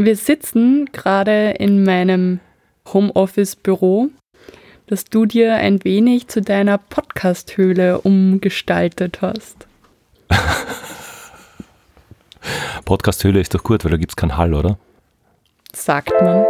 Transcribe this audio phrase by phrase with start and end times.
[0.00, 2.38] Wir sitzen gerade in meinem
[2.86, 4.10] Homeoffice-Büro,
[4.86, 9.66] das du dir ein wenig zu deiner Podcast-Höhle umgestaltet hast.
[12.84, 14.78] Podcast-Höhle ist doch gut, weil da gibt es keinen Hall, oder?
[15.72, 16.46] Sagt man.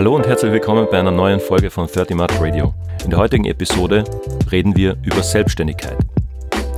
[0.00, 2.72] Hallo und herzlich willkommen bei einer neuen Folge von 30 March Radio.
[3.04, 4.02] In der heutigen Episode
[4.50, 5.98] reden wir über Selbstständigkeit.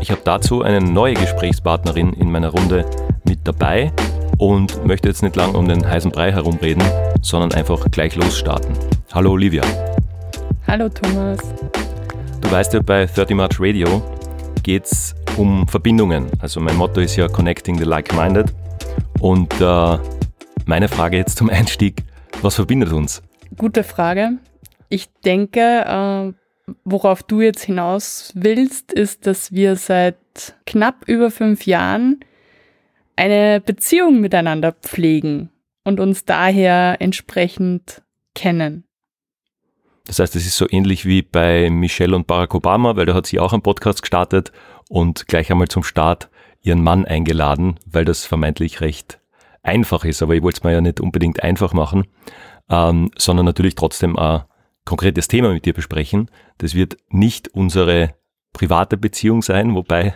[0.01, 2.85] Ich habe dazu eine neue Gesprächspartnerin in meiner Runde
[3.23, 3.93] mit dabei
[4.39, 6.83] und möchte jetzt nicht lang um den heißen Brei herumreden,
[7.21, 8.73] sondern einfach gleich losstarten.
[9.13, 9.63] Hallo Olivia.
[10.67, 11.39] Hallo Thomas.
[12.41, 14.03] Du weißt ja, bei 30 March Radio
[14.65, 16.27] geht es um Verbindungen.
[16.41, 18.53] Also mein Motto ist ja Connecting the Like-Minded.
[19.21, 19.99] Und äh,
[20.67, 22.03] meine Frage jetzt zum Einstieg,
[22.45, 23.23] was verbindet uns?
[23.57, 24.39] Gute Frage.
[24.89, 30.17] Ich denke, äh, worauf du jetzt hinaus willst, ist, dass wir seit
[30.67, 32.21] knapp über fünf Jahren
[33.17, 35.51] eine Beziehung miteinander pflegen
[35.85, 38.03] und uns daher entsprechend
[38.35, 38.85] kennen.
[40.07, 43.27] Das heißt, es ist so ähnlich wie bei Michelle und Barack Obama, weil da hat
[43.27, 44.53] sie auch einen Podcast gestartet
[44.89, 46.29] und gleich einmal zum Start
[46.61, 49.22] ihren Mann eingeladen, weil das vermeintlich recht
[49.63, 52.07] einfach ist, aber ich wollte es mir ja nicht unbedingt einfach machen,
[52.69, 54.43] ähm, sondern natürlich trotzdem ein
[54.85, 56.31] konkretes Thema mit dir besprechen.
[56.59, 58.15] Das wird nicht unsere
[58.53, 60.15] private Beziehung sein, wobei,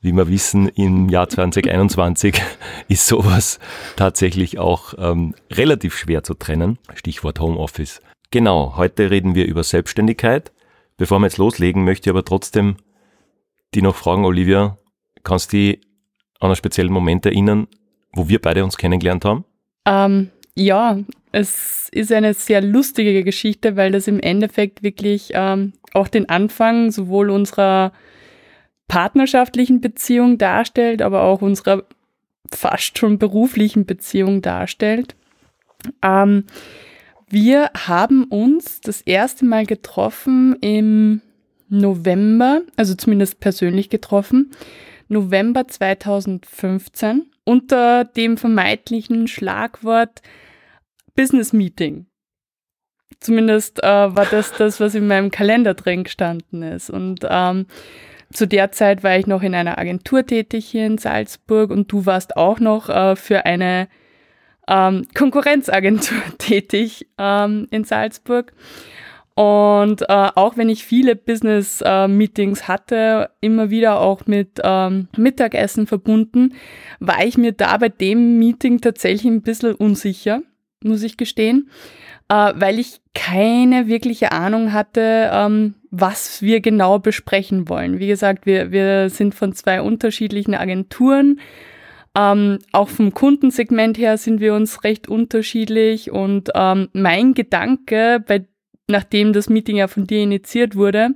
[0.00, 2.40] wie wir wissen, im Jahr 2021
[2.88, 3.58] ist sowas
[3.96, 6.78] tatsächlich auch ähm, relativ schwer zu trennen.
[6.94, 8.02] Stichwort Homeoffice.
[8.30, 10.52] Genau, heute reden wir über Selbstständigkeit.
[10.96, 12.76] Bevor wir jetzt loslegen, möchte ich aber trotzdem
[13.74, 14.76] die noch fragen, Olivia,
[15.22, 15.80] kannst du dich
[16.40, 17.68] an einen speziellen Moment erinnern,
[18.12, 19.44] wo wir beide uns kennengelernt haben?
[19.86, 20.98] Ähm, ja,
[21.32, 26.90] es ist eine sehr lustige Geschichte, weil das im Endeffekt wirklich ähm, auch den Anfang
[26.90, 27.92] sowohl unserer
[28.88, 31.84] partnerschaftlichen Beziehung darstellt, aber auch unserer
[32.52, 35.14] fast schon beruflichen Beziehung darstellt.
[36.02, 36.44] Ähm,
[37.28, 41.20] wir haben uns das erste Mal getroffen im
[41.68, 44.52] November, also zumindest persönlich getroffen,
[45.08, 50.20] November 2015 unter dem vermeintlichen Schlagwort
[51.16, 52.04] Business Meeting.
[53.20, 56.90] Zumindest äh, war das das, was in meinem Kalender drin gestanden ist.
[56.90, 57.64] Und ähm,
[58.30, 62.04] zu der Zeit war ich noch in einer Agentur tätig hier in Salzburg und du
[62.04, 63.88] warst auch noch äh, für eine
[64.68, 68.52] ähm, Konkurrenzagentur tätig ähm, in Salzburg.
[69.38, 75.86] Und äh, auch wenn ich viele Business-Meetings äh, hatte, immer wieder auch mit ähm, Mittagessen
[75.86, 76.54] verbunden,
[76.98, 80.42] war ich mir da bei dem Meeting tatsächlich ein bisschen unsicher,
[80.82, 81.70] muss ich gestehen,
[82.28, 88.00] äh, weil ich keine wirkliche Ahnung hatte, ähm, was wir genau besprechen wollen.
[88.00, 91.38] Wie gesagt, wir, wir sind von zwei unterschiedlichen Agenturen.
[92.18, 98.44] Ähm, auch vom Kundensegment her sind wir uns recht unterschiedlich und ähm, mein Gedanke bei
[98.88, 101.10] nachdem das Meeting ja von dir initiiert wurde,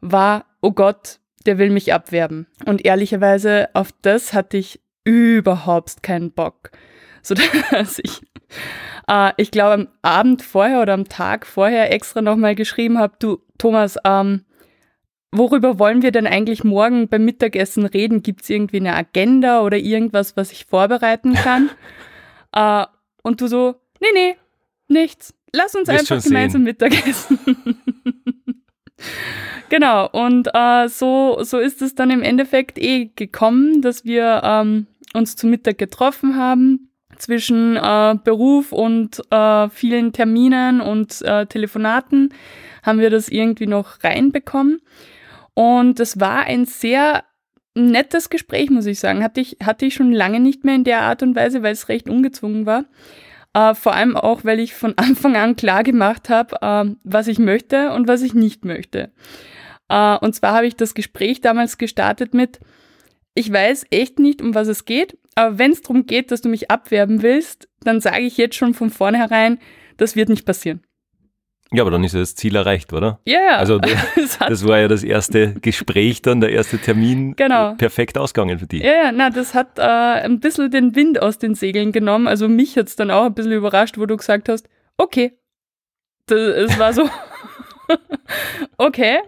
[0.00, 2.46] war, oh Gott, der will mich abwerben.
[2.66, 6.70] Und ehrlicherweise auf das hatte ich überhaupt keinen Bock.
[7.22, 7.34] So
[7.70, 8.20] dass ich,
[9.08, 13.40] äh, ich glaube, am Abend vorher oder am Tag vorher extra nochmal geschrieben habe, du,
[13.58, 14.44] Thomas, ähm,
[15.30, 18.22] worüber wollen wir denn eigentlich morgen beim Mittagessen reden?
[18.22, 21.70] Gibt es irgendwie eine Agenda oder irgendwas, was ich vorbereiten kann?
[22.52, 22.86] äh,
[23.22, 24.36] und du so, nee, nee,
[24.88, 25.34] nichts.
[25.54, 27.38] Lass uns Wirst einfach gemeinsam Mittagessen.
[29.68, 34.86] genau, und äh, so, so ist es dann im Endeffekt eh gekommen, dass wir ähm,
[35.14, 36.88] uns zu Mittag getroffen haben.
[37.18, 42.30] Zwischen äh, Beruf und äh, vielen Terminen und äh, Telefonaten
[42.82, 44.80] haben wir das irgendwie noch reinbekommen.
[45.54, 47.22] Und es war ein sehr
[47.74, 49.22] nettes Gespräch, muss ich sagen.
[49.22, 51.88] Hatte ich, hatte ich schon lange nicht mehr in der Art und Weise, weil es
[51.88, 52.84] recht ungezwungen war.
[53.54, 57.38] Äh, vor allem auch, weil ich von Anfang an klar gemacht habe, äh, was ich
[57.38, 59.12] möchte und was ich nicht möchte.
[59.88, 62.60] Äh, und zwar habe ich das Gespräch damals gestartet mit,
[63.34, 66.48] ich weiß echt nicht, um was es geht, aber wenn es darum geht, dass du
[66.48, 69.58] mich abwerben willst, dann sage ich jetzt schon von vornherein,
[69.96, 70.82] das wird nicht passieren.
[71.72, 73.20] Ja, aber dann ist ja das Ziel erreicht, oder?
[73.24, 73.78] Ja, yeah, Also
[74.14, 77.34] das, das war ja das erste Gespräch dann, der erste Termin.
[77.36, 77.74] Genau.
[77.74, 78.82] Perfekt ausgegangen für dich.
[78.82, 82.28] Ja, ja, na, das hat äh, ein bisschen den Wind aus den Segeln genommen.
[82.28, 85.32] Also mich hat es dann auch ein bisschen überrascht, wo du gesagt hast, okay.
[86.26, 87.08] Das, es war so,
[88.76, 89.18] okay.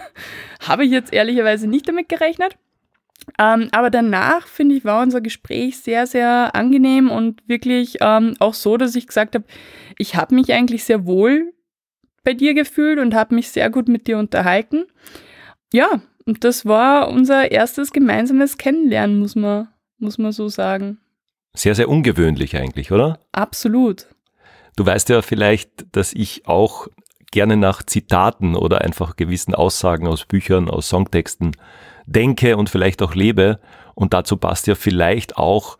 [0.66, 2.56] Habe ich jetzt ehrlicherweise nicht damit gerechnet.
[3.38, 8.54] Ähm, aber danach, finde ich, war unser Gespräch sehr, sehr angenehm und wirklich ähm, auch
[8.54, 9.44] so, dass ich gesagt habe,
[9.98, 11.52] ich habe mich eigentlich sehr wohl
[12.24, 14.86] bei dir gefühlt und habe mich sehr gut mit dir unterhalten.
[15.72, 20.98] ja, und das war unser erstes gemeinsames Kennenlernen, muss man, muss man so sagen.
[21.54, 23.18] Sehr, sehr ungewöhnlich eigentlich, oder?
[23.32, 24.06] Absolut.
[24.76, 26.88] Du weißt ja vielleicht, dass ich auch
[27.30, 31.56] gerne nach Zitaten oder einfach gewissen Aussagen aus Büchern, aus Songtexten
[32.06, 33.58] denke und vielleicht auch lebe.
[33.94, 35.78] Und dazu passt ja vielleicht auch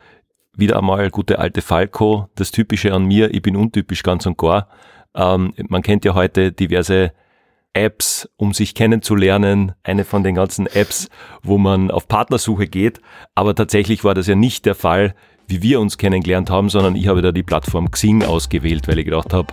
[0.54, 4.68] wieder einmal gute alte Falco, das Typische an mir, ich bin untypisch ganz und gar.
[5.14, 7.12] Ähm, man kennt ja heute diverse
[7.74, 11.08] Apps, um sich kennenzulernen, eine von den ganzen Apps,
[11.42, 13.00] wo man auf Partnersuche geht.
[13.34, 15.14] Aber tatsächlich war das ja nicht der Fall,
[15.48, 19.04] wie wir uns kennengelernt haben, sondern ich habe da die Plattform Xing ausgewählt, weil ich
[19.06, 19.52] gedacht habe,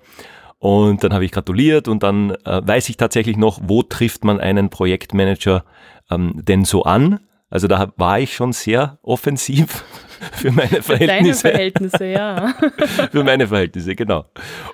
[0.60, 4.40] Und dann habe ich gratuliert und dann äh, weiß ich tatsächlich noch, wo trifft man
[4.40, 5.66] einen Projektmanager
[6.10, 7.20] ähm, denn so an.
[7.50, 9.84] Also da war ich schon sehr offensiv
[10.32, 10.92] für meine Verhältnisse.
[10.92, 12.54] Für deine Verhältnisse, ja.
[13.12, 14.26] für meine Verhältnisse, genau.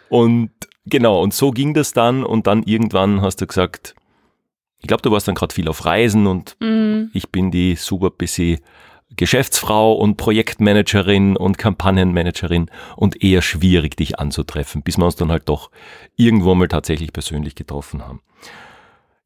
[0.09, 0.51] Und
[0.85, 3.95] genau, und so ging das dann und dann irgendwann hast du gesagt,
[4.77, 7.09] ich glaube, du warst dann gerade viel auf Reisen und mhm.
[7.13, 8.59] ich bin die super busy
[9.15, 15.50] Geschäftsfrau und Projektmanagerin und Kampagnenmanagerin und eher schwierig, dich anzutreffen, bis wir uns dann halt
[15.50, 15.71] doch
[16.15, 18.21] irgendwo mal tatsächlich persönlich getroffen haben.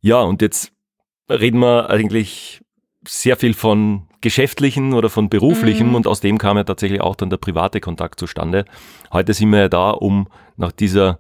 [0.02, 0.72] Ja, und jetzt
[1.30, 2.62] reden wir eigentlich
[3.08, 5.96] sehr viel von geschäftlichen oder von beruflichen mhm.
[5.96, 8.66] und aus dem kam ja tatsächlich auch dann der private Kontakt zustande.
[9.12, 11.20] Heute sind wir ja da, um nach dieser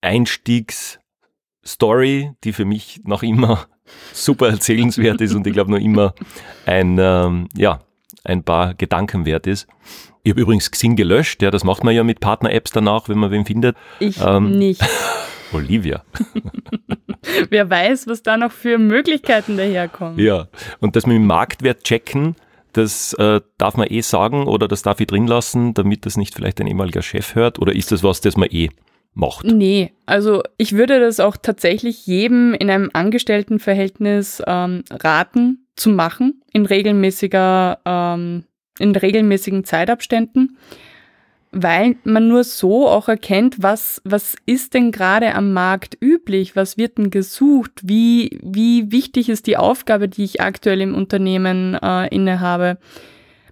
[0.00, 3.66] Einstiegsstory, die für mich noch immer
[4.14, 6.14] super erzählenswert ist und ich glaube noch immer
[6.64, 7.80] ein, ähm, ja,
[8.24, 9.66] ein paar Gedanken wert ist.
[10.22, 13.30] Ich habe übrigens Xing gelöscht, ja, das macht man ja mit Partner-Apps danach, wenn man
[13.30, 13.76] wen findet.
[13.98, 14.82] Ich ähm, nicht.
[15.52, 16.04] Olivia.
[17.48, 20.18] Wer weiß, was da noch für Möglichkeiten daherkommen.
[20.18, 20.48] Ja,
[20.80, 22.36] und das mit dem Marktwert checken,
[22.72, 26.34] das äh, darf man eh sagen oder das darf ich drin lassen, damit das nicht
[26.34, 27.58] vielleicht ein ehemaliger Chef hört?
[27.58, 28.70] Oder ist das was, das man eh
[29.12, 29.44] macht?
[29.44, 36.42] Nee, also ich würde das auch tatsächlich jedem in einem Angestelltenverhältnis ähm, raten zu machen,
[36.52, 38.44] in regelmäßiger, ähm,
[38.78, 40.56] in regelmäßigen Zeitabständen
[41.52, 46.78] weil man nur so auch erkennt, was, was ist denn gerade am Markt üblich, was
[46.78, 52.06] wird denn gesucht, wie, wie wichtig ist die Aufgabe, die ich aktuell im Unternehmen äh,
[52.14, 52.78] innehabe.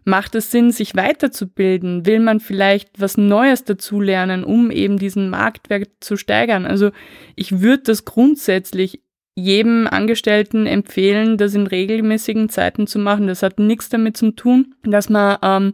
[0.04, 2.06] Macht es Sinn, sich weiterzubilden?
[2.06, 6.66] Will man vielleicht was Neues dazulernen, um eben diesen Marktwert zu steigern?
[6.66, 6.92] Also
[7.34, 9.02] ich würde das grundsätzlich
[9.38, 13.28] jedem Angestellten empfehlen, das in regelmäßigen Zeiten zu machen.
[13.28, 15.72] Das hat nichts damit zu tun, dass man ähm,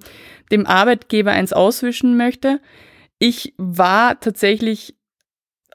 [0.52, 2.60] dem Arbeitgeber eins auswischen möchte.
[3.18, 4.96] Ich war tatsächlich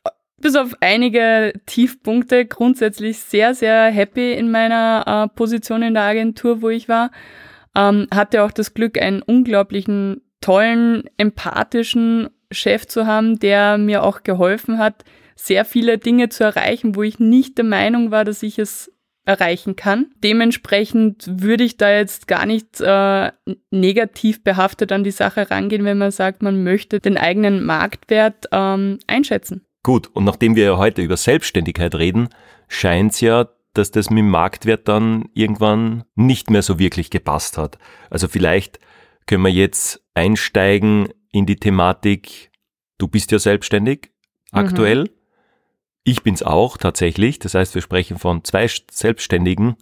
[0.04, 6.04] äh, bis auf einige Tiefpunkte grundsätzlich sehr, sehr happy in meiner äh, Position in der
[6.04, 7.10] Agentur, wo ich war.
[7.76, 14.22] Ähm, hatte auch das Glück, einen unglaublichen, tollen, empathischen Chef zu haben, der mir auch
[14.22, 15.04] geholfen hat,
[15.40, 18.92] sehr viele Dinge zu erreichen, wo ich nicht der Meinung war, dass ich es
[19.26, 20.08] erreichen kann.
[20.24, 23.32] Dementsprechend würde ich da jetzt gar nicht äh,
[23.72, 29.00] negativ behaftet an die Sache rangehen, wenn man sagt, man möchte den eigenen Marktwert ähm,
[29.08, 29.66] einschätzen.
[29.84, 32.30] Gut, und nachdem wir ja heute über Selbstständigkeit reden,
[32.68, 37.58] scheint es ja, dass das mit dem Marktwert dann irgendwann nicht mehr so wirklich gepasst
[37.58, 37.78] hat.
[38.10, 38.80] Also vielleicht
[39.26, 42.52] können wir jetzt einsteigen in die Thematik,
[42.98, 44.12] du bist ja selbstständig
[44.52, 45.04] aktuell.
[45.04, 45.19] Mhm.
[46.04, 47.40] Ich bin's auch tatsächlich.
[47.40, 49.76] Das heißt, wir sprechen von zwei Selbstständigen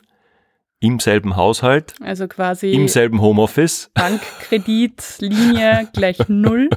[0.79, 1.95] im selben Haushalt.
[2.01, 3.89] Also quasi im selben Homeoffice.
[3.93, 6.69] Bankkreditlinie gleich null.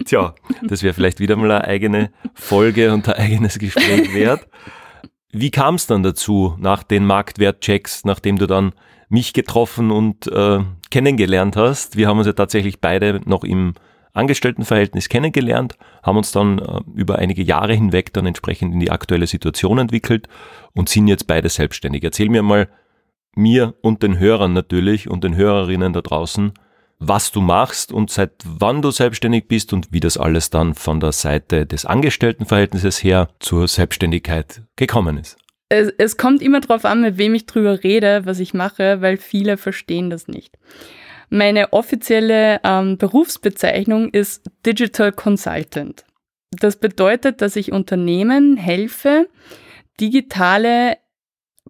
[0.04, 4.46] Tja, das wäre vielleicht wieder mal eine eigene Folge und ein eigenes Gespräch wert.
[5.32, 8.72] Wie kam es dann dazu, nach den Marktwertchecks, nachdem du dann
[9.08, 11.96] mich getroffen und äh, kennengelernt hast?
[11.96, 13.74] Wir haben uns ja tatsächlich beide noch im
[14.16, 19.26] Angestelltenverhältnis kennengelernt, haben uns dann äh, über einige Jahre hinweg dann entsprechend in die aktuelle
[19.26, 20.28] Situation entwickelt
[20.74, 22.04] und sind jetzt beide selbstständig.
[22.04, 22.68] Erzähl mir mal,
[23.34, 26.52] mir und den Hörern natürlich und den Hörerinnen da draußen,
[26.98, 31.00] was du machst und seit wann du selbstständig bist und wie das alles dann von
[31.00, 35.36] der Seite des Angestelltenverhältnisses her zur Selbstständigkeit gekommen ist.
[35.68, 39.16] Es, es kommt immer darauf an, mit wem ich drüber rede, was ich mache, weil
[39.16, 40.56] viele verstehen das nicht.
[41.28, 46.04] Meine offizielle ähm, Berufsbezeichnung ist Digital Consultant.
[46.50, 49.28] Das bedeutet, dass ich Unternehmen helfe,
[50.00, 50.98] digitale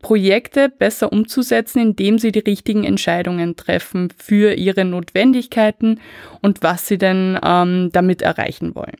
[0.02, 6.00] Projekte besser umzusetzen, indem sie die richtigen Entscheidungen treffen für ihre Notwendigkeiten
[6.42, 8.98] und was sie denn ähm, damit erreichen wollen.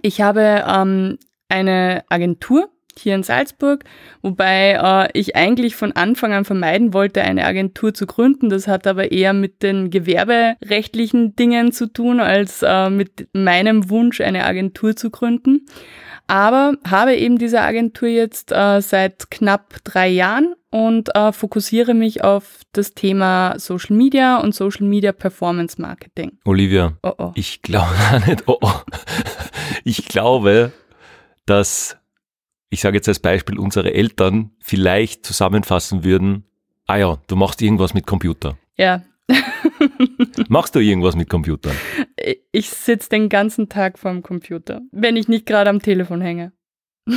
[0.00, 3.84] Ich habe ähm, eine Agentur, hier in Salzburg,
[4.22, 8.48] wobei äh, ich eigentlich von Anfang an vermeiden wollte, eine Agentur zu gründen.
[8.48, 14.20] Das hat aber eher mit den gewerberechtlichen Dingen zu tun, als äh, mit meinem Wunsch,
[14.20, 15.66] eine Agentur zu gründen.
[16.26, 22.24] Aber habe eben diese Agentur jetzt äh, seit knapp drei Jahren und äh, fokussiere mich
[22.24, 26.38] auf das Thema Social Media und Social Media Performance Marketing.
[26.44, 27.32] Olivia, oh oh.
[27.34, 27.94] ich glaube
[28.26, 28.72] nicht, oh oh.
[29.84, 30.72] ich glaube,
[31.44, 31.98] dass
[32.72, 36.44] ich sage jetzt als Beispiel, unsere Eltern vielleicht zusammenfassen würden,
[36.86, 38.56] ah ja, du machst irgendwas mit Computer.
[38.78, 39.02] Ja.
[40.48, 41.76] Machst du irgendwas mit Computern?
[42.50, 46.52] Ich sitze den ganzen Tag vorm Computer, wenn ich nicht gerade am Telefon hänge.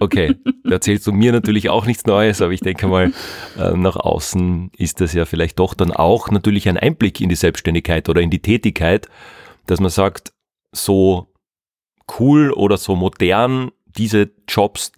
[0.00, 0.34] Okay,
[0.64, 3.12] da erzählst du mir natürlich auch nichts Neues, aber ich denke mal,
[3.58, 7.34] äh, nach außen ist das ja vielleicht doch dann auch natürlich ein Einblick in die
[7.34, 9.08] Selbstständigkeit oder in die Tätigkeit,
[9.66, 10.32] dass man sagt,
[10.72, 11.32] so
[12.18, 14.92] cool oder so modern diese Jobs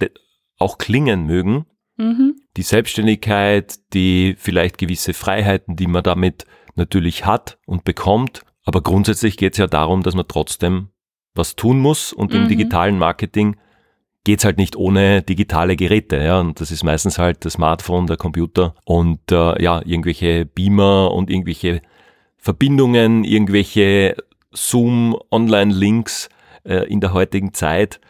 [0.59, 1.67] auch klingen mögen.
[1.97, 2.37] Mhm.
[2.57, 8.43] Die Selbstständigkeit, die vielleicht gewisse Freiheiten, die man damit natürlich hat und bekommt.
[8.65, 10.89] Aber grundsätzlich geht es ja darum, dass man trotzdem
[11.35, 12.43] was tun muss und mhm.
[12.43, 13.57] im digitalen Marketing
[14.25, 16.17] geht es halt nicht ohne digitale Geräte.
[16.17, 16.41] Ja?
[16.41, 21.31] Und das ist meistens halt das Smartphone, der Computer und äh, ja, irgendwelche Beamer und
[21.31, 21.81] irgendwelche
[22.37, 24.17] Verbindungen, irgendwelche
[24.53, 26.29] Zoom-Online-Links
[26.65, 28.01] äh, in der heutigen Zeit.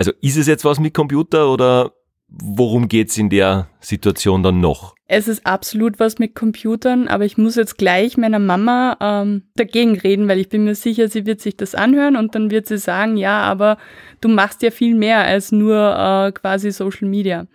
[0.00, 1.92] Also ist es jetzt was mit Computer oder
[2.26, 4.94] worum geht's in der Situation dann noch?
[5.08, 9.98] Es ist absolut was mit Computern, aber ich muss jetzt gleich meiner Mama ähm, dagegen
[9.98, 12.78] reden, weil ich bin mir sicher, sie wird sich das anhören und dann wird sie
[12.78, 13.76] sagen, ja, aber
[14.22, 17.46] du machst ja viel mehr als nur äh, quasi Social Media.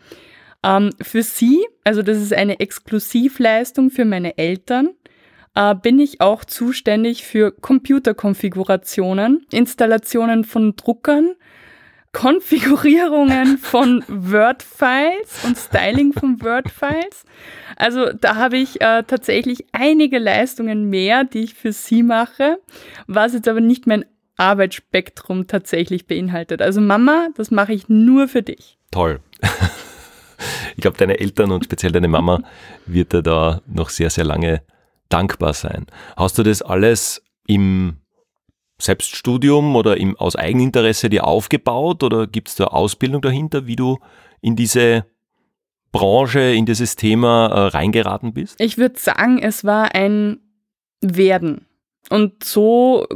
[0.64, 4.90] Ähm, für sie, also das ist eine Exklusivleistung für meine Eltern,
[5.56, 11.34] äh, bin ich auch zuständig für Computerkonfigurationen, Installationen von Druckern,
[12.15, 17.25] Konfigurierungen von Word-Files und Styling von Word-Files.
[17.75, 22.57] Also da habe ich äh, tatsächlich einige Leistungen mehr, die ich für Sie mache,
[23.05, 24.05] was jetzt aber nicht mein
[24.38, 26.62] Arbeitsspektrum tatsächlich beinhaltet.
[26.62, 28.77] Also Mama, das mache ich nur für dich.
[28.91, 29.19] Toll.
[30.75, 32.41] Ich glaube, deine Eltern und speziell deine Mama
[32.86, 34.62] wird dir da noch sehr, sehr lange
[35.07, 35.86] dankbar sein.
[36.17, 37.98] Hast du das alles im
[38.77, 44.00] Selbststudium oder im, aus Eigeninteresse dir aufgebaut oder gibt es da Ausbildung dahinter, wie du
[44.41, 45.05] in diese
[45.91, 48.60] Branche, in dieses Thema äh, reingeraten bist?
[48.60, 50.39] Ich würde sagen, es war ein
[51.01, 51.65] Werden.
[52.10, 53.08] Und so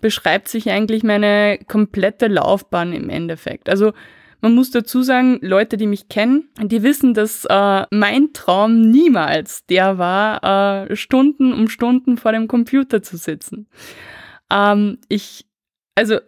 [0.00, 3.68] beschreibt sich eigentlich meine komplette Laufbahn im Endeffekt.
[3.68, 3.92] Also
[4.40, 9.66] man muss dazu sagen, Leute, die mich kennen, die wissen, dass äh, mein Traum niemals
[9.66, 13.66] der war, äh, Stunden um Stunden vor dem Computer zu sitzen.
[14.50, 15.46] Ähm, ich,
[15.94, 16.18] also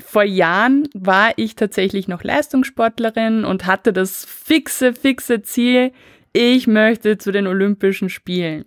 [0.00, 5.92] vor Jahren war ich tatsächlich noch Leistungssportlerin und hatte das fixe, fixe Ziel,
[6.32, 8.64] ich möchte zu den Olympischen Spielen.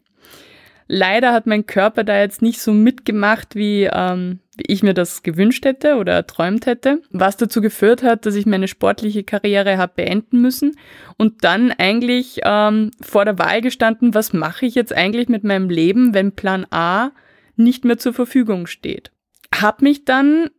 [0.89, 5.21] Leider hat mein Körper da jetzt nicht so mitgemacht, wie, ähm, wie ich mir das
[5.21, 9.91] gewünscht hätte oder erträumt hätte, was dazu geführt hat, dass ich meine sportliche Karriere habe
[9.97, 10.77] beenden müssen
[11.17, 15.69] und dann eigentlich ähm, vor der Wahl gestanden, was mache ich jetzt eigentlich mit meinem
[15.69, 17.11] Leben, wenn Plan A
[17.59, 19.11] nicht mehr zur Verfügung steht.
[19.53, 20.49] Hab mich dann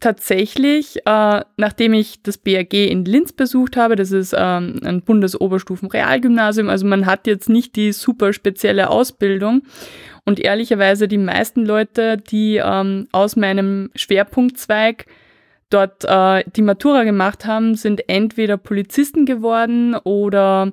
[0.00, 6.70] tatsächlich, äh, nachdem ich das BRG in Linz besucht habe, das ist ähm, ein Bundesoberstufen-Realgymnasium,
[6.70, 9.62] also man hat jetzt nicht die super spezielle Ausbildung.
[10.24, 15.06] Und ehrlicherweise die meisten Leute, die ähm, aus meinem Schwerpunktzweig
[15.70, 20.72] dort äh, die Matura gemacht haben, sind entweder Polizisten geworden oder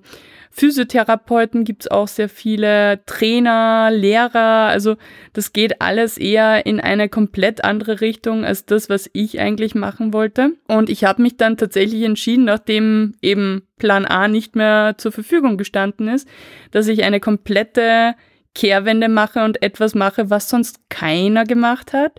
[0.52, 4.96] Physiotherapeuten gibt's auch sehr viele, Trainer, Lehrer, also
[5.34, 10.14] das geht alles eher in eine komplett andere Richtung als das, was ich eigentlich machen
[10.14, 10.54] wollte.
[10.68, 15.58] Und ich habe mich dann tatsächlich entschieden, nachdem eben Plan A nicht mehr zur Verfügung
[15.58, 16.28] gestanden ist,
[16.72, 18.16] dass ich eine komplette
[18.56, 22.14] Kehrwende mache und etwas mache, was sonst keiner gemacht hat.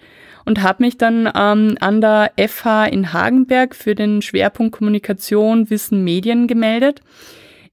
[0.44, 6.04] Und habe mich dann ähm, an der FH in Hagenberg für den Schwerpunkt Kommunikation, Wissen,
[6.04, 7.02] Medien gemeldet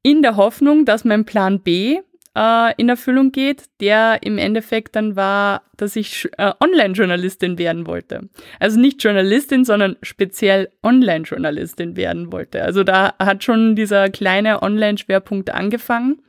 [0.05, 1.97] in der Hoffnung, dass mein Plan B
[2.37, 8.29] äh, in Erfüllung geht, der im Endeffekt dann war, dass ich äh, Online-Journalistin werden wollte.
[8.59, 12.61] Also nicht Journalistin, sondern speziell Online-Journalistin werden wollte.
[12.61, 16.21] Also da hat schon dieser kleine Online-Schwerpunkt angefangen.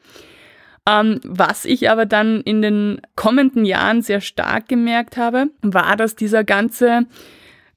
[0.88, 6.16] Ähm, was ich aber dann in den kommenden Jahren sehr stark gemerkt habe, war, dass
[6.16, 7.04] dieser ganze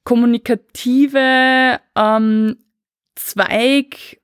[0.04, 2.56] kommunikative ähm,
[3.16, 4.19] Zweig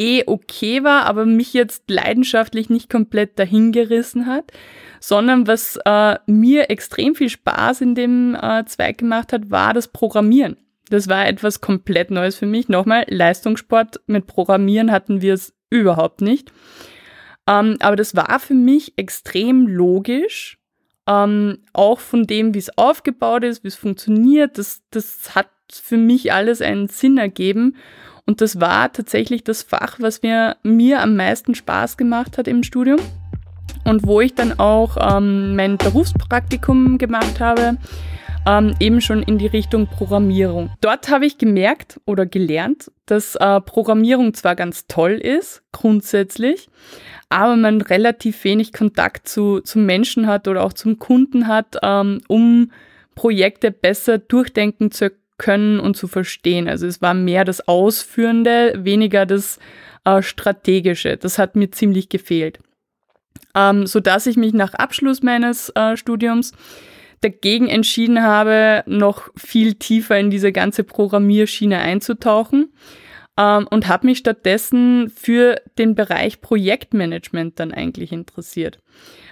[0.00, 4.50] eh okay war, aber mich jetzt leidenschaftlich nicht komplett dahingerissen hat,
[4.98, 9.88] sondern was äh, mir extrem viel Spaß in dem äh, Zweig gemacht hat, war das
[9.88, 10.56] Programmieren.
[10.88, 12.68] Das war etwas komplett Neues für mich.
[12.68, 16.50] Nochmal, Leistungssport mit Programmieren hatten wir es überhaupt nicht.
[17.46, 20.58] Ähm, aber das war für mich extrem logisch.
[21.06, 24.58] Ähm, auch von dem, wie es aufgebaut ist, wie es funktioniert.
[24.58, 27.76] Das, das hat für mich alles einen Sinn ergeben.
[28.26, 32.62] Und das war tatsächlich das Fach, was mir, mir am meisten Spaß gemacht hat im
[32.62, 32.98] Studium
[33.84, 37.76] und wo ich dann auch ähm, mein Berufspraktikum gemacht habe,
[38.46, 40.70] ähm, eben schon in die Richtung Programmierung.
[40.80, 46.68] Dort habe ich gemerkt oder gelernt, dass äh, Programmierung zwar ganz toll ist, grundsätzlich,
[47.28, 52.20] aber man relativ wenig Kontakt zu, zu Menschen hat oder auch zum Kunden hat, ähm,
[52.28, 52.72] um
[53.14, 56.68] Projekte besser durchdenken zu können und zu verstehen.
[56.68, 59.58] Also es war mehr das Ausführende, weniger das
[60.04, 61.16] äh, Strategische.
[61.16, 62.58] Das hat mir ziemlich gefehlt.
[63.54, 66.52] Ähm, so dass ich mich nach Abschluss meines äh, Studiums
[67.22, 72.74] dagegen entschieden habe, noch viel tiefer in diese ganze Programmierschiene einzutauchen
[73.38, 78.78] ähm, und habe mich stattdessen für den Bereich Projektmanagement dann eigentlich interessiert.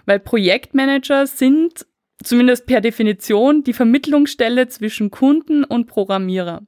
[0.07, 1.87] Weil Projektmanager sind
[2.23, 6.63] zumindest per Definition, die Vermittlungsstelle zwischen Kunden und Programmierer.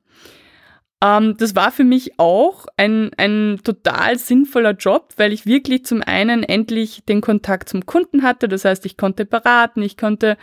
[1.03, 6.03] Ähm, das war für mich auch ein, ein total sinnvoller Job, weil ich wirklich zum
[6.03, 8.49] einen endlich den Kontakt zum Kunden hatte.
[8.49, 10.37] Das heißt, ich konnte beraten, ich konnte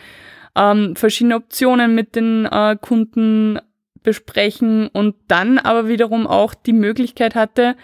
[0.56, 3.60] ähm, verschiedene Optionen mit den äh, Kunden
[4.04, 7.76] besprechen und dann aber wiederum auch die Möglichkeit hatte,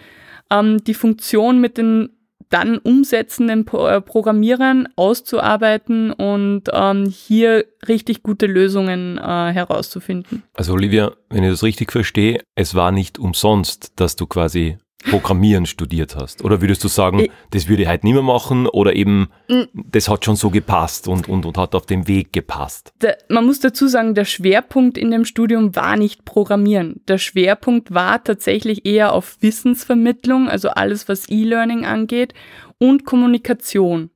[0.50, 2.10] ähm, die Funktion mit den
[2.50, 9.20] dann umsetzenden äh, Programmierern auszuarbeiten und ähm, hier richtig gute Lösungen äh,
[9.52, 10.42] herauszufinden.
[10.54, 14.78] Also Olivia, wenn ich das richtig verstehe, es war nicht umsonst, dass du quasi
[15.10, 16.42] Programmieren studiert hast?
[16.44, 19.28] Oder würdest du sagen, ich, das würde ich halt nicht mehr machen oder eben,
[19.72, 22.92] das hat schon so gepasst und, und, und hat auf dem Weg gepasst?
[23.00, 27.00] Der, man muss dazu sagen, der Schwerpunkt in dem Studium war nicht Programmieren.
[27.06, 32.34] Der Schwerpunkt war tatsächlich eher auf Wissensvermittlung, also alles, was E-Learning angeht
[32.78, 34.10] und Kommunikation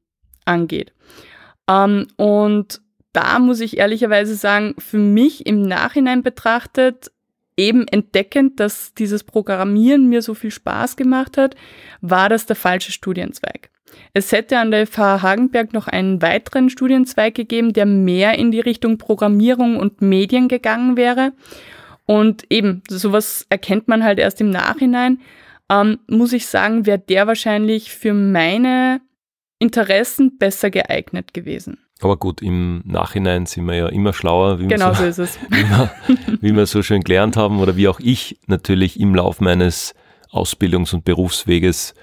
[0.44, 0.92] angeht.
[1.68, 2.80] Ähm, und
[3.12, 7.10] da muss ich ehrlicherweise sagen, für mich im Nachhinein betrachtet,
[7.58, 11.56] eben entdeckend, dass dieses Programmieren mir so viel Spaß gemacht hat,
[12.00, 13.70] war das der falsche Studienzweig.
[14.14, 18.60] Es hätte an der FH Hagenberg noch einen weiteren Studienzweig gegeben, der mehr in die
[18.60, 21.32] Richtung Programmierung und Medien gegangen wäre.
[22.06, 25.20] Und eben, sowas erkennt man halt erst im Nachhinein.
[25.70, 29.00] Ähm, muss ich sagen, wäre der wahrscheinlich für meine
[29.58, 31.78] Interessen besser geeignet gewesen.
[32.00, 35.68] Aber gut, im Nachhinein sind wir ja immer schlauer, wie, genau wir, so, so wie,
[35.68, 35.90] wir,
[36.40, 39.94] wie wir so schön gelernt haben oder wie auch ich natürlich im Lauf meines
[40.30, 41.94] Ausbildungs- und Berufsweges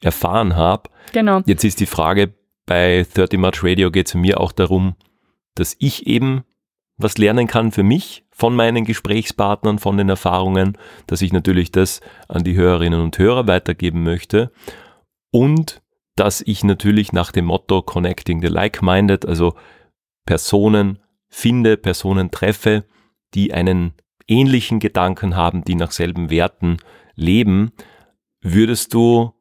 [0.00, 0.90] erfahren habe.
[1.12, 1.42] Genau.
[1.46, 2.34] Jetzt ist die Frage,
[2.66, 4.94] bei 30 March Radio geht es mir auch darum,
[5.54, 6.44] dass ich eben
[6.96, 12.00] was lernen kann für mich von meinen Gesprächspartnern, von den Erfahrungen, dass ich natürlich das
[12.28, 14.50] an die Hörerinnen und Hörer weitergeben möchte
[15.30, 15.82] und
[16.16, 19.54] dass ich natürlich nach dem Motto Connecting the Like-Minded, also
[20.26, 20.98] Personen
[21.28, 22.84] finde, Personen treffe,
[23.34, 23.94] die einen
[24.28, 26.78] ähnlichen Gedanken haben, die nach selben Werten
[27.14, 27.72] leben,
[28.40, 29.32] würdest du,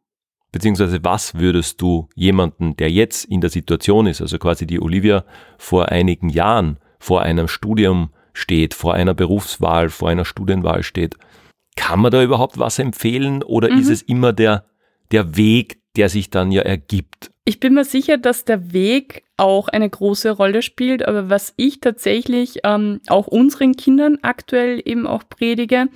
[0.52, 5.26] beziehungsweise was würdest du jemanden, der jetzt in der Situation ist, also quasi die Olivia
[5.58, 11.18] vor einigen Jahren vor einem Studium steht, vor einer Berufswahl, vor einer Studienwahl steht,
[11.76, 13.80] kann man da überhaupt was empfehlen oder mhm.
[13.80, 14.66] ist es immer der,
[15.12, 17.32] der Weg, der sich dann ja ergibt?
[17.46, 21.82] Ich bin mir sicher, dass der Weg auch eine große Rolle spielt, aber was ich
[21.82, 25.88] tatsächlich ähm, auch unseren Kindern aktuell eben auch predige,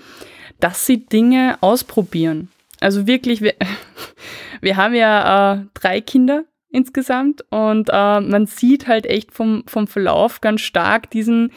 [0.60, 2.50] dass sie Dinge ausprobieren.
[2.80, 3.56] Also wirklich, wir,
[4.62, 9.88] wir haben ja äh, drei Kinder insgesamt und äh, man sieht halt echt vom, vom
[9.88, 11.52] Verlauf ganz stark diesen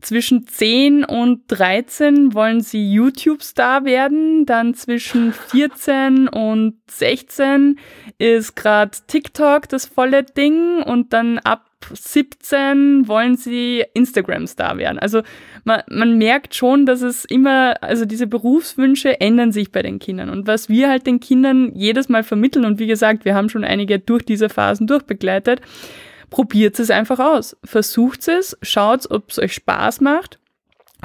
[0.00, 4.46] zwischen 10 und 13 wollen sie YouTube-Star werden.
[4.46, 7.78] Dann zwischen 14 und 16
[8.18, 10.82] ist gerade TikTok das volle Ding.
[10.82, 14.98] Und dann ab 17 wollen sie Instagram-Star werden.
[14.98, 15.22] Also
[15.64, 20.30] man, man merkt schon, dass es immer, also diese Berufswünsche ändern sich bei den Kindern.
[20.30, 23.64] Und was wir halt den Kindern jedes Mal vermitteln, und wie gesagt, wir haben schon
[23.64, 25.60] einige durch diese Phasen durchbegleitet,
[26.30, 27.56] probiert es einfach aus.
[27.64, 30.38] Versucht es, schaut, ob es euch Spaß macht.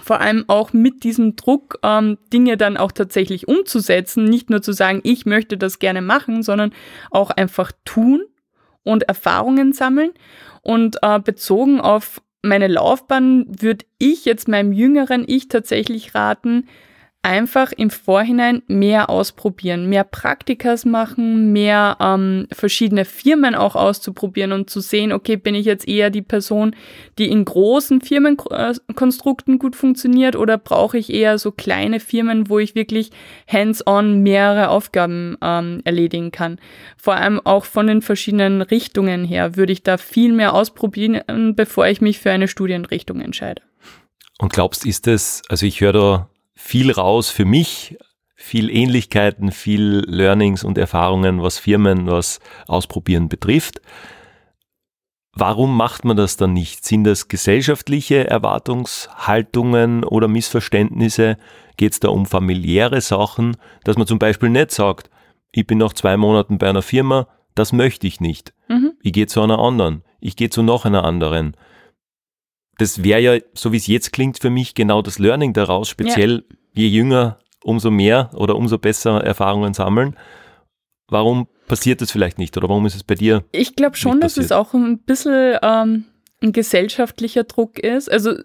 [0.04, 4.26] Vor allem auch mit diesem Druck, ähm, Dinge dann auch tatsächlich umzusetzen.
[4.26, 6.74] Nicht nur zu sagen, ich möchte das gerne machen, sondern
[7.12, 8.24] auch einfach tun
[8.84, 10.12] und Erfahrungen sammeln.
[10.62, 16.68] Und äh, bezogen auf meine Laufbahn würde ich jetzt meinem jüngeren Ich tatsächlich raten,
[17.26, 24.70] einfach im Vorhinein mehr ausprobieren, mehr Praktikas machen, mehr ähm, verschiedene Firmen auch auszuprobieren und
[24.70, 26.76] zu sehen, okay, bin ich jetzt eher die Person,
[27.18, 32.76] die in großen Firmenkonstrukten gut funktioniert oder brauche ich eher so kleine Firmen, wo ich
[32.76, 33.10] wirklich
[33.52, 36.60] hands-on mehrere Aufgaben ähm, erledigen kann.
[36.96, 41.88] Vor allem auch von den verschiedenen Richtungen her würde ich da viel mehr ausprobieren, bevor
[41.88, 43.64] ich mich für eine Studienrichtung entscheide.
[44.38, 47.98] Und glaubst, ist es, also ich höre da viel raus für mich,
[48.36, 53.82] viel Ähnlichkeiten, viel Learnings und Erfahrungen, was Firmen, was Ausprobieren betrifft.
[55.34, 56.86] Warum macht man das dann nicht?
[56.86, 61.38] Sind das gesellschaftliche Erwartungshaltungen oder Missverständnisse?
[61.76, 65.10] Geht es da um familiäre Sachen, dass man zum Beispiel nicht sagt,
[65.52, 68.54] ich bin nach zwei Monaten bei einer Firma, das möchte ich nicht.
[68.70, 68.94] Mhm.
[69.02, 71.56] Ich gehe zu einer anderen, ich gehe zu noch einer anderen
[72.78, 76.44] das wäre ja, so wie es jetzt klingt, für mich genau das Learning daraus, speziell
[76.50, 76.84] ja.
[76.84, 80.16] je jünger, umso mehr oder umso besser Erfahrungen sammeln.
[81.08, 83.44] Warum passiert das vielleicht nicht oder warum ist es bei dir?
[83.52, 86.06] Ich glaube schon, dass es auch ein bisschen ähm,
[86.42, 88.12] ein gesellschaftlicher Druck ist.
[88.12, 88.36] Also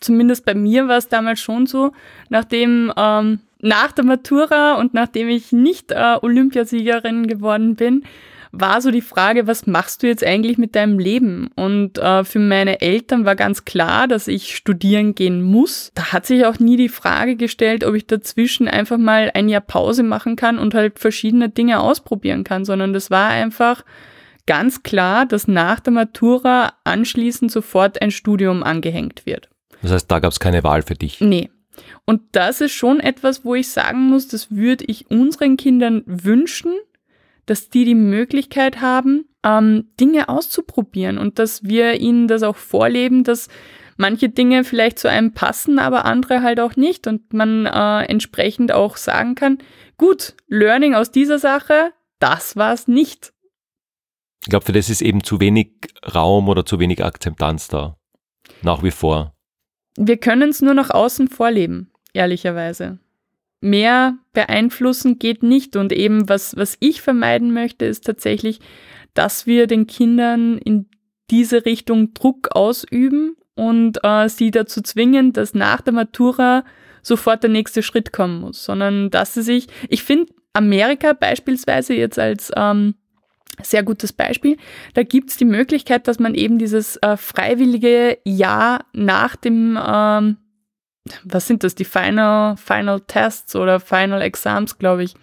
[0.00, 1.92] zumindest bei mir war es damals schon so,
[2.28, 8.04] nachdem ähm, nach der Matura und nachdem ich nicht äh, Olympiasiegerin geworden bin,
[8.60, 11.48] war so die Frage, was machst du jetzt eigentlich mit deinem Leben?
[11.56, 15.90] Und äh, für meine Eltern war ganz klar, dass ich studieren gehen muss.
[15.94, 19.60] Da hat sich auch nie die Frage gestellt, ob ich dazwischen einfach mal ein Jahr
[19.60, 23.84] Pause machen kann und halt verschiedene Dinge ausprobieren kann, sondern das war einfach
[24.46, 29.48] ganz klar, dass nach der Matura anschließend sofort ein Studium angehängt wird.
[29.82, 31.20] Das heißt, da gab es keine Wahl für dich?
[31.20, 31.50] Nee.
[32.04, 36.72] Und das ist schon etwas, wo ich sagen muss, das würde ich unseren Kindern wünschen,
[37.46, 43.24] dass die die Möglichkeit haben, ähm, Dinge auszuprobieren und dass wir ihnen das auch vorleben,
[43.24, 43.48] dass
[43.96, 48.72] manche Dinge vielleicht zu einem passen, aber andere halt auch nicht und man äh, entsprechend
[48.72, 49.58] auch sagen kann,
[49.96, 53.32] gut, Learning aus dieser Sache, das war es nicht.
[54.42, 55.72] Ich glaube, für das ist eben zu wenig
[56.14, 57.96] Raum oder zu wenig Akzeptanz da.
[58.62, 59.34] Nach wie vor.
[59.96, 62.98] Wir können es nur nach außen vorleben, ehrlicherweise
[63.64, 65.76] mehr beeinflussen geht nicht.
[65.76, 68.60] Und eben, was, was ich vermeiden möchte, ist tatsächlich,
[69.14, 70.86] dass wir den Kindern in
[71.30, 76.64] diese Richtung Druck ausüben und äh, sie dazu zwingen, dass nach der Matura
[77.02, 82.18] sofort der nächste Schritt kommen muss, sondern dass sie sich, ich finde Amerika beispielsweise jetzt
[82.18, 82.94] als ähm,
[83.62, 84.56] sehr gutes Beispiel,
[84.94, 90.36] da gibt's die Möglichkeit, dass man eben dieses äh, freiwillige Jahr nach dem ähm,
[91.24, 95.14] was sind das, die Final, Final Tests oder Final Exams, glaube ich,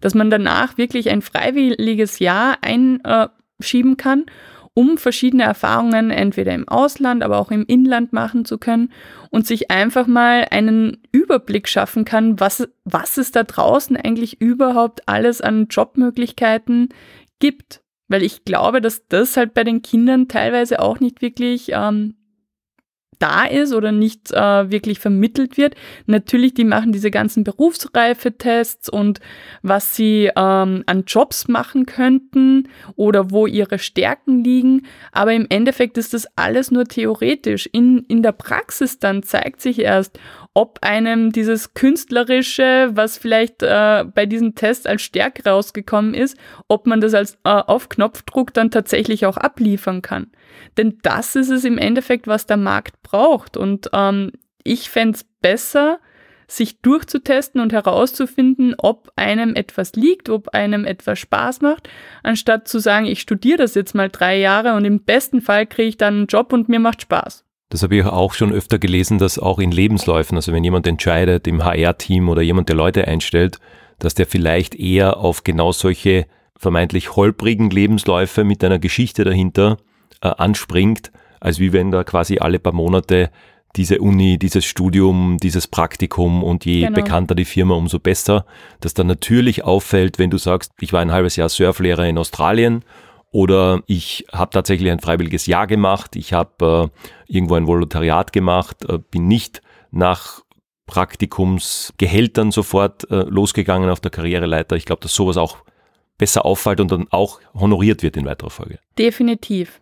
[0.00, 4.26] dass man danach wirklich ein freiwilliges Jahr einschieben kann,
[4.74, 8.92] um verschiedene Erfahrungen entweder im Ausland, aber auch im Inland machen zu können
[9.30, 15.08] und sich einfach mal einen Überblick schaffen kann, was, was es da draußen eigentlich überhaupt
[15.08, 16.88] alles an Jobmöglichkeiten
[17.38, 17.80] gibt.
[18.08, 22.16] Weil ich glaube, dass das halt bei den Kindern teilweise auch nicht wirklich ähm,
[23.18, 25.74] da ist oder nicht äh, wirklich vermittelt wird.
[26.06, 29.20] Natürlich, die machen diese ganzen Berufsreifetests und
[29.62, 34.86] was sie ähm, an Jobs machen könnten oder wo ihre Stärken liegen.
[35.12, 37.68] Aber im Endeffekt ist das alles nur theoretisch.
[37.72, 40.18] In, in der Praxis dann zeigt sich erst,
[40.54, 46.36] ob einem dieses Künstlerische, was vielleicht äh, bei diesem Test als Stärke rausgekommen ist,
[46.68, 50.28] ob man das als äh, auf Knopfdruck dann tatsächlich auch abliefern kann.
[50.76, 53.56] Denn das ist es im Endeffekt, was der Markt braucht.
[53.56, 55.98] Und ähm, ich fände es besser,
[56.46, 61.88] sich durchzutesten und herauszufinden, ob einem etwas liegt, ob einem etwas Spaß macht,
[62.22, 65.88] anstatt zu sagen, ich studiere das jetzt mal drei Jahre und im besten Fall kriege
[65.88, 67.44] ich dann einen Job und mir macht Spaß.
[67.70, 71.46] Das habe ich auch schon öfter gelesen, dass auch in Lebensläufen, also wenn jemand entscheidet
[71.46, 73.58] im HR-Team oder jemand, der Leute einstellt,
[73.98, 79.78] dass der vielleicht eher auf genau solche vermeintlich holprigen Lebensläufe mit einer Geschichte dahinter
[80.24, 83.30] äh, anspringt, als wie wenn da quasi alle paar Monate
[83.76, 86.94] diese Uni, dieses Studium, dieses Praktikum und je genau.
[86.94, 88.46] bekannter die Firma, umso besser.
[88.80, 92.84] Dass dann natürlich auffällt, wenn du sagst, ich war ein halbes Jahr Surflehrer in Australien
[93.30, 96.90] oder ich habe tatsächlich ein freiwilliges Jahr gemacht, ich habe
[97.28, 99.60] äh, irgendwo ein Volontariat gemacht, äh, bin nicht
[99.90, 100.40] nach
[100.86, 104.76] Praktikumsgehältern sofort äh, losgegangen auf der Karriereleiter.
[104.76, 105.58] Ich glaube, dass sowas auch
[106.16, 108.78] besser auffällt und dann auch honoriert wird in weiterer Folge.
[108.98, 109.80] Definitiv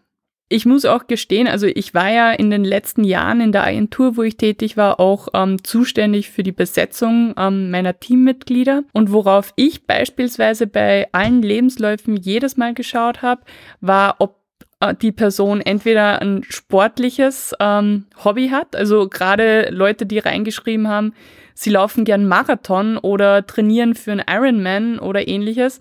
[0.52, 4.16] ich muss auch gestehen, also ich war ja in den letzten Jahren in der Agentur,
[4.18, 8.84] wo ich tätig war, auch ähm, zuständig für die Besetzung ähm, meiner Teammitglieder.
[8.92, 13.40] Und worauf ich beispielsweise bei allen Lebensläufen jedes Mal geschaut habe,
[13.80, 14.36] war, ob
[14.80, 21.14] äh, die Person entweder ein sportliches ähm, Hobby hat, also gerade Leute, die reingeschrieben haben,
[21.54, 25.80] sie laufen gern Marathon oder trainieren für einen Ironman oder ähnliches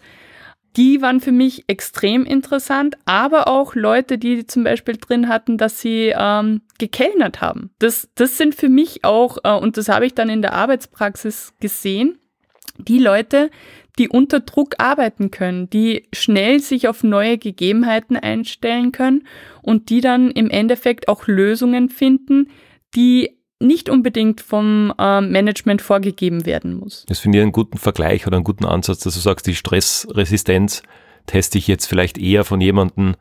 [0.78, 5.82] die waren für mich extrem interessant, aber auch Leute, die zum Beispiel drin hatten, dass
[5.82, 7.72] sie ähm, gekellnert haben.
[7.80, 11.54] Das, das sind für mich auch, äh, und das habe ich dann in der Arbeitspraxis
[11.60, 12.18] gesehen,
[12.78, 13.52] die Leute,
[14.00, 19.28] die unter Druck arbeiten können, die schnell sich auf neue Gegebenheiten einstellen können
[19.62, 22.50] und die dann im Endeffekt auch Lösungen finden,
[22.96, 27.06] die nicht unbedingt vom äh, Management vorgegeben werden muss.
[27.08, 30.84] Das finde ich einen guten Vergleich oder einen guten Ansatz, dass du sagst, die Stressresistenz
[31.28, 33.16] teste ich jetzt vielleicht eher von jemandem,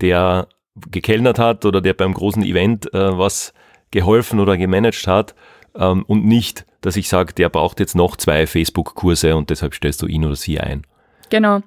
[0.00, 0.48] der
[0.90, 3.52] gekellnert hat oder der beim großen Event äh, was
[3.90, 5.34] geholfen oder gemanagt hat
[5.74, 10.02] ähm, und nicht, dass ich sage, der braucht jetzt noch zwei Facebook-Kurse und deshalb stellst
[10.02, 10.86] du ihn oder sie ein.
[11.30, 11.60] Genau.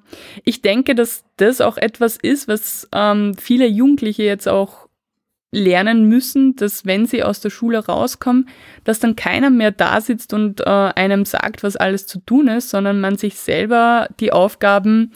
[0.44, 4.81] Ich denke, dass das auch etwas ist, was ähm, viele Jugendliche jetzt auch
[5.52, 8.48] lernen müssen, dass wenn sie aus der Schule rauskommen,
[8.84, 12.70] dass dann keiner mehr da sitzt und äh, einem sagt, was alles zu tun ist,
[12.70, 15.12] sondern man sich selber die Aufgaben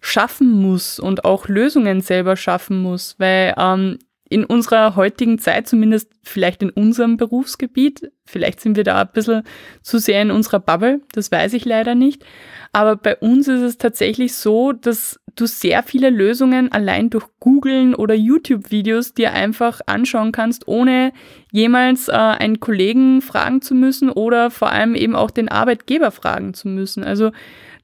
[0.00, 3.98] schaffen muss und auch Lösungen selber schaffen muss, weil ähm,
[4.28, 9.42] in unserer heutigen Zeit, zumindest vielleicht in unserem Berufsgebiet, vielleicht sind wir da ein bisschen
[9.82, 12.24] zu sehr in unserer Bubble, das weiß ich leider nicht,
[12.72, 17.94] aber bei uns ist es tatsächlich so, dass du sehr viele Lösungen allein durch Googlen
[17.94, 21.12] oder YouTube-Videos dir einfach anschauen kannst, ohne
[21.52, 26.54] jemals äh, einen Kollegen fragen zu müssen oder vor allem eben auch den Arbeitgeber fragen
[26.54, 27.04] zu müssen.
[27.04, 27.30] Also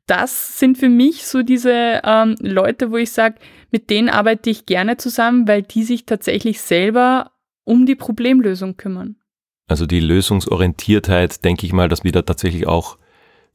[0.07, 3.37] das sind für mich so diese ähm, Leute, wo ich sage,
[3.71, 7.33] mit denen arbeite ich gerne zusammen, weil die sich tatsächlich selber
[7.64, 9.17] um die Problemlösung kümmern.
[9.67, 12.99] Also die Lösungsorientiertheit, denke ich mal, dass wir da tatsächlich auch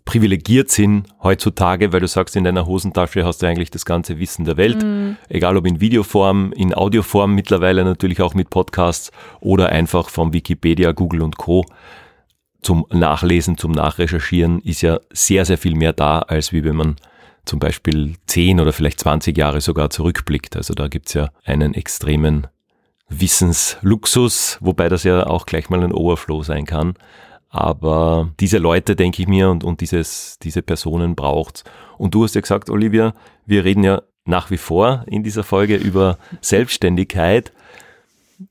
[0.10, 4.43] privilegiert sind heutzutage, weil du sagst, in deiner Hosentasche hast du eigentlich das ganze Wissen
[4.43, 5.17] der Welt, mhm.
[5.30, 10.93] egal ob in Videoform, in Audioform, mittlerweile natürlich auch mit Podcasts oder einfach vom Wikipedia,
[10.93, 11.63] Google und Co.
[12.63, 16.95] Zum Nachlesen, zum Nachrecherchieren ist ja sehr, sehr viel mehr da, als wie wenn man
[17.45, 20.56] zum Beispiel 10 oder vielleicht 20 Jahre sogar zurückblickt.
[20.58, 22.48] Also da gibt's ja einen extremen
[23.10, 26.95] Wissensluxus, wobei das ja auch gleich mal ein Overflow sein kann.
[27.50, 31.64] Aber diese Leute, denke ich mir, und, und dieses, diese Personen braucht's.
[31.98, 33.14] Und du hast ja gesagt, Olivia,
[33.46, 37.52] wir reden ja nach wie vor in dieser Folge über Selbstständigkeit.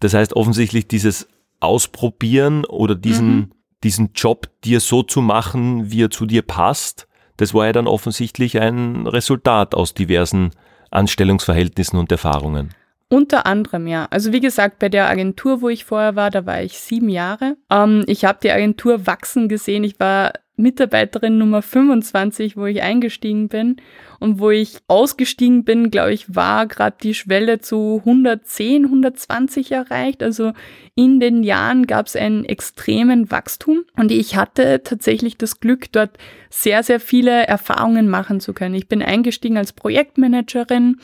[0.01, 1.29] Das heißt offensichtlich dieses
[1.61, 3.53] Ausprobieren oder diesen, mhm.
[3.85, 7.09] diesen Job dir so zu machen, wie er zu dir passt,
[7.39, 10.51] das war ja dann offensichtlich ein Resultat aus diversen
[10.91, 12.75] Anstellungsverhältnissen und Erfahrungen.
[13.11, 14.07] Unter anderem, ja.
[14.11, 17.57] Also wie gesagt, bei der Agentur, wo ich vorher war, da war ich sieben Jahre.
[17.71, 19.83] Ähm, ich habe die Agentur wachsen gesehen.
[19.85, 23.77] Ich war Mitarbeiterin Nummer 25, wo ich eingestiegen bin.
[24.21, 30.23] Und wo ich ausgestiegen bin, glaube ich, war gerade die Schwelle zu 110, 120 erreicht.
[30.23, 30.53] Also
[30.97, 33.85] in den Jahren gab es einen extremen Wachstum.
[33.97, 36.19] Und ich hatte tatsächlich das Glück, dort
[36.51, 38.75] sehr, sehr viele Erfahrungen machen zu können.
[38.75, 40.99] Ich bin eingestiegen als Projektmanagerin,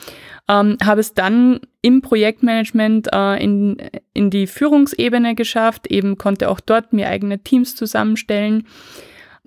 [0.49, 3.77] ähm, habe es dann im Projektmanagement äh, in,
[4.13, 8.65] in die Führungsebene geschafft, eben konnte auch dort mir eigene Teams zusammenstellen.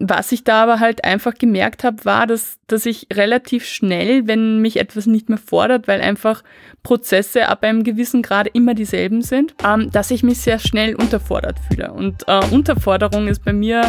[0.00, 4.60] Was ich da aber halt einfach gemerkt habe, war, dass, dass ich relativ schnell, wenn
[4.60, 6.44] mich etwas nicht mehr fordert, weil einfach
[6.84, 11.56] Prozesse ab einem gewissen Grad immer dieselben sind, ähm, dass ich mich sehr schnell unterfordert
[11.68, 11.92] fühle.
[11.92, 13.82] Und äh, Unterforderung ist bei mir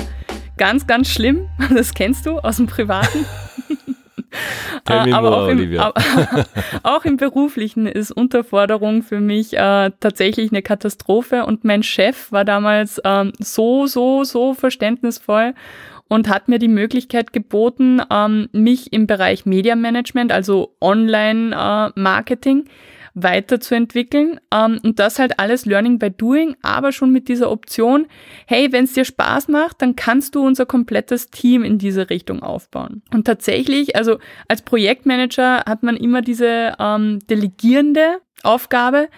[0.57, 1.47] ganz, ganz schlimm.
[1.73, 3.25] Das kennst du aus dem Privaten.
[4.85, 6.01] Tell aber more, auch, im, aber,
[6.83, 11.45] auch, im, Beruflichen ist Unterforderung für mich äh, tatsächlich eine Katastrophe.
[11.45, 15.53] Und mein Chef war damals ähm, so, so, so verständnisvoll
[16.09, 22.69] und hat mir die Möglichkeit geboten, ähm, mich im Bereich Media Management, also Online-Marketing, äh,
[23.13, 24.39] weiterzuentwickeln.
[24.53, 28.07] Ähm, und das halt alles Learning by Doing, aber schon mit dieser Option,
[28.47, 32.43] hey, wenn es dir Spaß macht, dann kannst du unser komplettes Team in diese Richtung
[32.43, 33.01] aufbauen.
[33.13, 39.09] Und tatsächlich, also als Projektmanager hat man immer diese ähm, delegierende Aufgabe.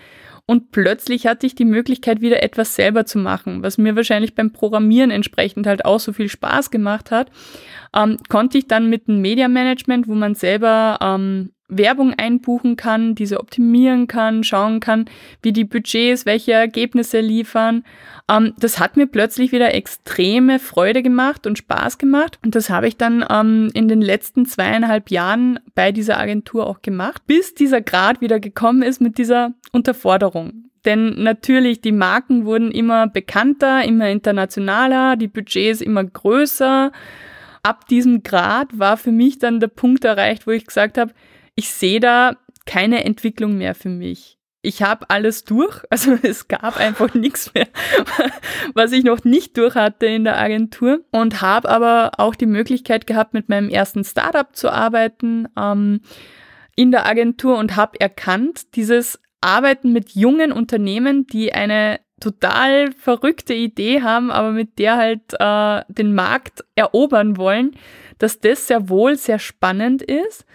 [0.48, 4.52] Und plötzlich hatte ich die Möglichkeit, wieder etwas selber zu machen, was mir wahrscheinlich beim
[4.52, 7.32] Programmieren entsprechend halt auch so viel Spaß gemacht hat.
[7.96, 13.16] Ähm, konnte ich dann mit dem Media Management, wo man selber ähm, Werbung einbuchen kann,
[13.16, 15.06] diese optimieren kann, schauen kann,
[15.42, 17.84] wie die Budgets, welche Ergebnisse liefern.
[18.30, 22.38] Ähm, das hat mir plötzlich wieder extreme Freude gemacht und Spaß gemacht.
[22.44, 26.82] Und das habe ich dann ähm, in den letzten zweieinhalb Jahren bei dieser Agentur auch
[26.82, 30.66] gemacht, bis dieser Grad wieder gekommen ist mit dieser Unterforderung.
[30.86, 36.92] Denn natürlich, die Marken wurden immer bekannter, immer internationaler, die Budgets immer größer.
[37.64, 41.14] Ab diesem Grad war für mich dann der Punkt erreicht, wo ich gesagt habe,
[41.56, 44.38] ich sehe da keine Entwicklung mehr für mich.
[44.64, 47.68] Ich habe alles durch, also es gab einfach nichts mehr,
[48.74, 51.02] was ich noch nicht durch hatte in der Agentur.
[51.12, 56.02] Und habe aber auch die Möglichkeit gehabt, mit meinem ersten Startup zu arbeiten ähm,
[56.76, 63.56] in der Agentur und habe erkannt, dieses Arbeiten mit jungen Unternehmen, die eine total verrückte
[63.56, 67.72] Idee haben, aber mit der halt äh, den Markt erobern wollen,
[68.20, 70.46] dass das sehr wohl sehr spannend ist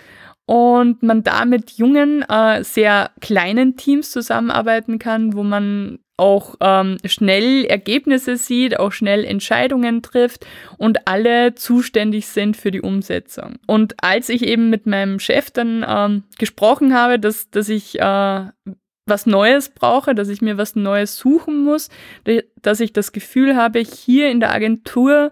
[0.46, 6.96] und man da mit jungen, äh, sehr kleinen Teams zusammenarbeiten kann, wo man auch ähm,
[7.04, 10.46] schnell Ergebnisse sieht, auch schnell Entscheidungen trifft
[10.78, 13.56] und alle zuständig sind für die Umsetzung.
[13.66, 18.44] Und als ich eben mit meinem Chef dann ähm, gesprochen habe, dass, dass ich äh,
[19.06, 21.90] was Neues brauche, dass ich mir was Neues suchen muss,
[22.62, 25.30] dass ich das Gefühl habe, hier in der Agentur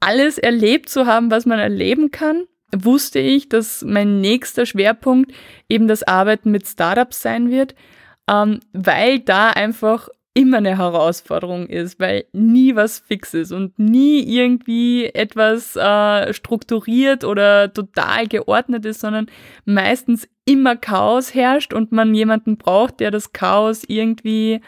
[0.00, 5.32] alles erlebt zu haben, was man erleben kann wusste ich, dass mein nächster Schwerpunkt
[5.68, 7.74] eben das Arbeiten mit Startups sein wird,
[8.28, 14.20] ähm, weil da einfach immer eine Herausforderung ist, weil nie was fix ist und nie
[14.22, 19.28] irgendwie etwas äh, strukturiert oder total geordnet ist, sondern
[19.64, 24.60] meistens immer Chaos herrscht und man jemanden braucht, der das Chaos irgendwie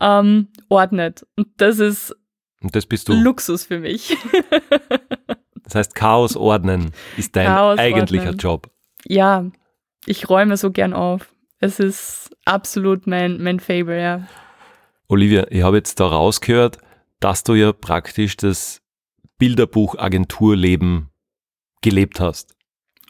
[0.00, 1.24] ähm, ordnet.
[1.36, 2.16] Und das ist
[2.60, 3.14] und das bist du.
[3.14, 4.16] Luxus für mich.
[5.64, 8.38] Das heißt, Chaos ordnen ist dein Chaos eigentlicher ordnen.
[8.38, 8.70] Job.
[9.06, 9.44] Ja,
[10.06, 11.32] ich räume so gern auf.
[11.60, 14.26] Es ist absolut mein, mein Fable, ja.
[15.08, 16.78] Olivia, ich habe jetzt da rausgehört,
[17.20, 18.82] dass du ja praktisch das
[19.38, 21.10] Bilderbuch-Agenturleben
[21.80, 22.56] gelebt hast.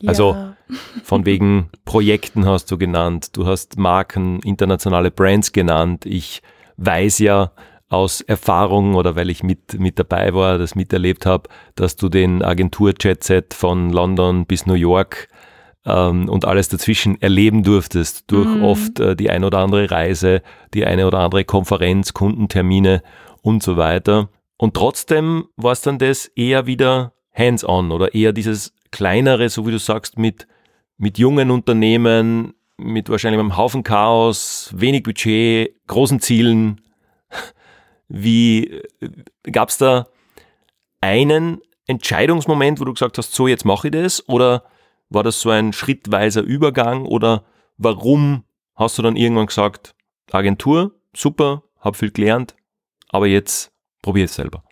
[0.00, 0.08] Ja.
[0.08, 0.54] Also
[1.04, 6.04] von wegen Projekten hast du genannt, du hast Marken, internationale Brands genannt.
[6.04, 6.42] Ich
[6.76, 7.52] weiß ja,
[7.92, 12.42] aus Erfahrung oder weil ich mit, mit dabei war, das miterlebt habe, dass du den
[12.42, 15.28] Agentur-Jet-Set von London bis New York
[15.85, 18.64] ähm, und alles dazwischen erleben durftest, durch mhm.
[18.64, 20.42] oft äh, die eine oder andere Reise,
[20.74, 23.02] die eine oder andere Konferenz, Kundentermine
[23.42, 24.28] und so weiter.
[24.57, 29.70] Und trotzdem war es dann das eher wieder hands-on oder eher dieses kleinere, so wie
[29.70, 30.46] du sagst, mit,
[30.98, 36.81] mit jungen Unternehmen, mit wahrscheinlich einem Haufen Chaos, wenig Budget, großen Zielen,
[38.12, 38.83] wie
[39.51, 40.07] gab es da
[41.01, 44.29] einen Entscheidungsmoment, wo du gesagt hast, so jetzt mache ich das?
[44.29, 44.64] Oder
[45.09, 47.07] war das so ein schrittweiser Übergang?
[47.07, 47.44] Oder
[47.79, 48.44] warum
[48.75, 49.94] hast du dann irgendwann gesagt,
[50.31, 52.55] Agentur, super, hab viel gelernt,
[53.09, 53.72] aber jetzt
[54.03, 54.62] probier es selber?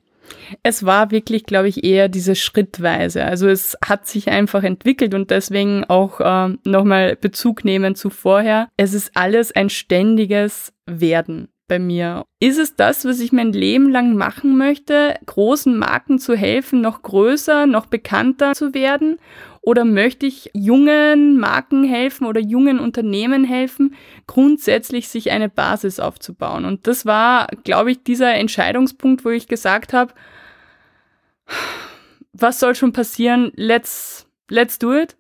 [0.63, 3.25] Es war wirklich, glaube ich, eher diese Schrittweise.
[3.25, 8.69] Also es hat sich einfach entwickelt und deswegen auch äh, nochmal Bezug nehmen zu vorher.
[8.77, 12.27] Es ist alles ein ständiges Werden bei mir?
[12.41, 17.03] Ist es das, was ich mein Leben lang machen möchte, großen Marken zu helfen, noch
[17.03, 19.19] größer, noch bekannter zu werden?
[19.63, 23.95] Oder möchte ich jungen Marken helfen oder jungen Unternehmen helfen,
[24.27, 26.65] grundsätzlich sich eine Basis aufzubauen?
[26.65, 30.13] Und das war, glaube ich, dieser Entscheidungspunkt, wo ich gesagt habe,
[32.33, 33.53] was soll schon passieren?
[33.55, 35.17] Let's, let's do it.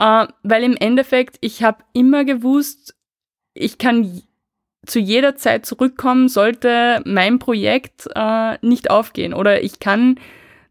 [0.00, 2.94] Uh, weil im Endeffekt, ich habe immer gewusst,
[3.52, 4.22] ich kann
[4.86, 9.34] zu jeder Zeit zurückkommen, sollte mein Projekt uh, nicht aufgehen.
[9.34, 10.18] Oder ich kann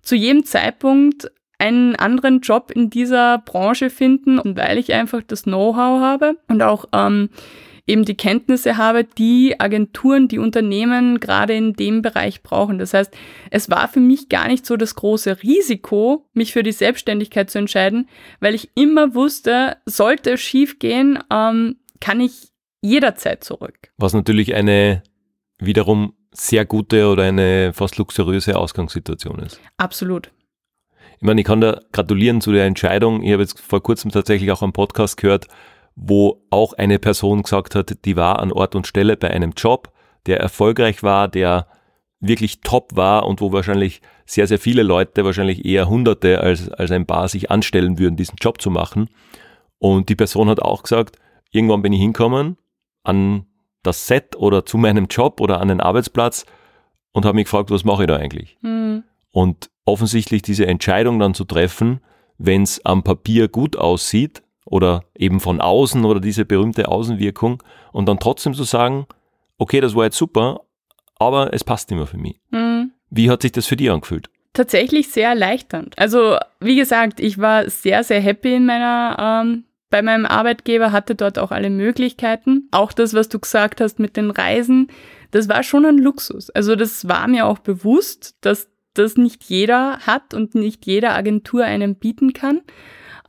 [0.01, 6.01] zu jedem Zeitpunkt einen anderen Job in dieser Branche finden, weil ich einfach das Know-how
[6.01, 7.30] habe und auch ähm,
[7.88, 12.78] eben die Kenntnisse habe, die Agenturen, die Unternehmen gerade in dem Bereich brauchen.
[12.78, 13.16] Das heißt,
[13.49, 17.58] es war für mich gar nicht so das große Risiko, mich für die Selbstständigkeit zu
[17.58, 18.08] entscheiden,
[18.39, 22.49] weil ich immer wusste, sollte es schief gehen, ähm, kann ich
[22.82, 23.92] jederzeit zurück.
[23.98, 25.04] Was natürlich eine
[25.60, 29.60] wiederum sehr gute oder eine fast luxuriöse Ausgangssituation ist.
[29.78, 30.32] Absolut.
[31.18, 33.24] Ich meine, ich kann da gratulieren zu der Entscheidung.
[33.24, 35.48] Ich habe jetzt vor kurzem tatsächlich auch einen Podcast gehört,
[35.96, 39.92] wo auch eine Person gesagt hat, die war an Ort und Stelle bei einem Job,
[40.28, 41.68] der erfolgreich war, der
[42.20, 46.92] wirklich top war und wo wahrscheinlich sehr, sehr viele Leute, wahrscheinlich eher Hunderte als, als
[46.92, 49.10] ein paar sich anstellen würden, diesen Job zu machen.
[49.80, 51.18] Und die Person hat auch gesagt,
[51.52, 52.58] irgendwann bin ich hinkommen
[53.08, 53.45] an
[53.84, 56.45] das Set oder zu meinem Job oder an den Arbeitsplatz
[57.14, 58.58] und habe mich gefragt, was mache ich da eigentlich?
[58.62, 59.03] Mhm.
[59.32, 62.01] Und offensichtlich diese Entscheidung dann zu treffen,
[62.38, 68.08] wenn es am Papier gut aussieht oder eben von außen oder diese berühmte Außenwirkung und
[68.08, 69.08] dann trotzdem zu sagen,
[69.58, 70.62] okay, das war jetzt super,
[71.18, 72.39] aber es passt nicht mehr für mich.
[72.51, 72.91] Mhm.
[73.10, 74.30] Wie hat sich das für dich angefühlt?
[74.53, 75.97] Tatsächlich sehr erleichternd.
[75.97, 81.16] Also wie gesagt, ich war sehr, sehr happy in meiner ähm, bei meinem Arbeitgeber, hatte
[81.16, 82.68] dort auch alle Möglichkeiten.
[82.72, 84.90] Auch das, was du gesagt hast mit den Reisen,
[85.32, 86.50] das war schon ein Luxus.
[86.50, 91.64] Also das war mir auch bewusst, dass das nicht jeder hat und nicht jede Agentur
[91.64, 92.62] einem bieten kann.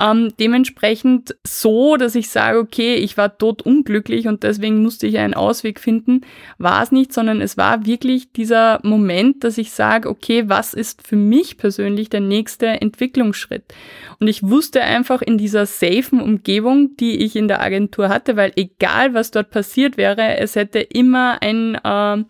[0.00, 5.18] Ähm, dementsprechend so, dass ich sage, okay, ich war tot unglücklich und deswegen musste ich
[5.18, 6.20] einen Ausweg finden,
[6.56, 11.04] war es nicht, sondern es war wirklich dieser Moment, dass ich sage, okay, was ist
[11.06, 13.64] für mich persönlich der nächste Entwicklungsschritt?
[14.20, 18.52] Und ich wusste einfach in dieser safen Umgebung, die ich in der Agentur hatte, weil
[18.54, 22.24] egal was dort passiert wäre, es hätte immer ein äh,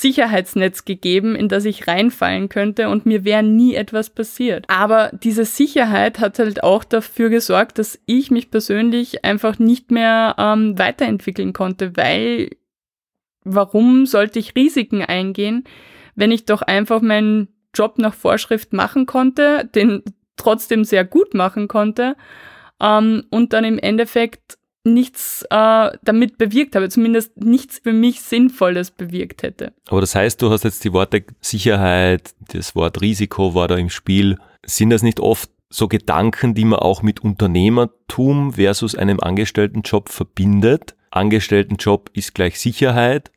[0.00, 4.64] Sicherheitsnetz gegeben, in das ich reinfallen könnte und mir wäre nie etwas passiert.
[4.68, 10.36] Aber diese Sicherheit hat halt auch dafür gesorgt, dass ich mich persönlich einfach nicht mehr
[10.38, 12.50] ähm, weiterentwickeln konnte, weil
[13.42, 15.64] warum sollte ich Risiken eingehen,
[16.14, 20.04] wenn ich doch einfach meinen Job nach Vorschrift machen konnte, den
[20.36, 22.14] trotzdem sehr gut machen konnte
[22.80, 28.90] ähm, und dann im Endeffekt nichts äh, damit bewirkt habe, zumindest nichts für mich Sinnvolles
[28.90, 29.72] bewirkt hätte.
[29.88, 33.90] Aber das heißt, du hast jetzt die Worte Sicherheit, das Wort Risiko war da im
[33.90, 34.38] Spiel.
[34.64, 40.94] Sind das nicht oft so Gedanken, die man auch mit Unternehmertum versus einem Angestelltenjob verbindet?
[41.10, 43.30] Angestelltenjob ist gleich Sicherheit,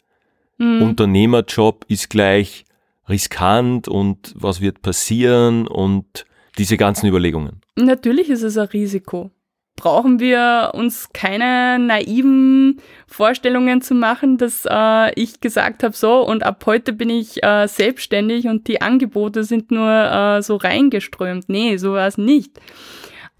[0.57, 0.81] mhm.
[0.81, 2.65] Unternehmerjob ist gleich
[3.09, 6.25] riskant und was wird passieren und
[6.57, 7.61] diese ganzen Überlegungen.
[7.77, 9.31] Natürlich ist es ein Risiko
[9.75, 16.43] brauchen wir uns keine naiven Vorstellungen zu machen, dass äh, ich gesagt habe, so und
[16.43, 21.45] ab heute bin ich äh, selbstständig und die Angebote sind nur äh, so reingeströmt.
[21.47, 22.59] Nee, so war es nicht.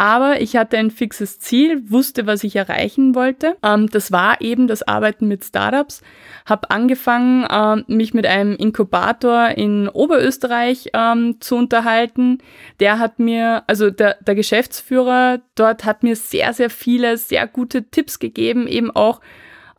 [0.02, 3.56] Aber ich hatte ein fixes Ziel, wusste, was ich erreichen wollte.
[3.62, 6.02] Ähm, das war eben das Arbeiten mit Startups.
[6.44, 12.40] Habe angefangen, ähm, mich mit einem Inkubator in Oberösterreich ähm, zu unterhalten.
[12.80, 17.84] Der hat mir, also der, der Geschäftsführer dort hat mir sehr, sehr viele, sehr gute
[17.92, 19.22] Tipps gegeben, eben auch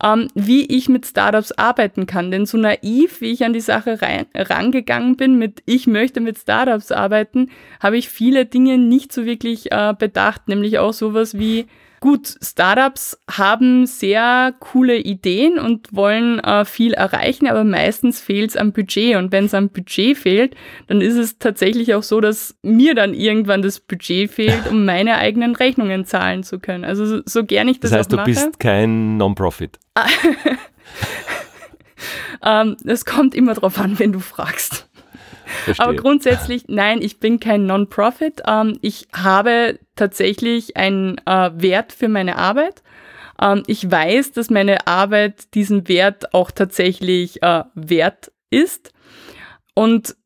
[0.03, 2.31] ähm, wie ich mit Startups arbeiten kann.
[2.31, 6.39] Denn so naiv, wie ich an die Sache rein, rangegangen bin mit, ich möchte mit
[6.39, 7.51] Startups arbeiten,
[7.81, 11.67] habe ich viele Dinge nicht so wirklich äh, bedacht, nämlich auch sowas wie,
[12.03, 18.57] Gut, Startups haben sehr coole Ideen und wollen äh, viel erreichen, aber meistens fehlt es
[18.57, 19.15] am Budget.
[19.15, 20.57] Und wenn es am Budget fehlt,
[20.89, 25.19] dann ist es tatsächlich auch so, dass mir dann irgendwann das Budget fehlt, um meine
[25.19, 26.85] eigenen Rechnungen zahlen zu können.
[26.85, 28.33] Also so, so gern ich das, das heißt, auch mache.
[28.33, 29.79] du bist kein Non-Profit.
[32.45, 34.89] ähm, es kommt immer darauf an, wenn du fragst.
[35.79, 38.43] Aber grundsätzlich, nein, ich bin kein Non-Profit.
[38.47, 42.83] Ähm, ich habe tatsächlich einen äh, Wert für meine Arbeit.
[43.41, 48.93] Ähm, ich weiß, dass meine Arbeit diesen Wert auch tatsächlich äh, wert ist
[49.75, 50.17] und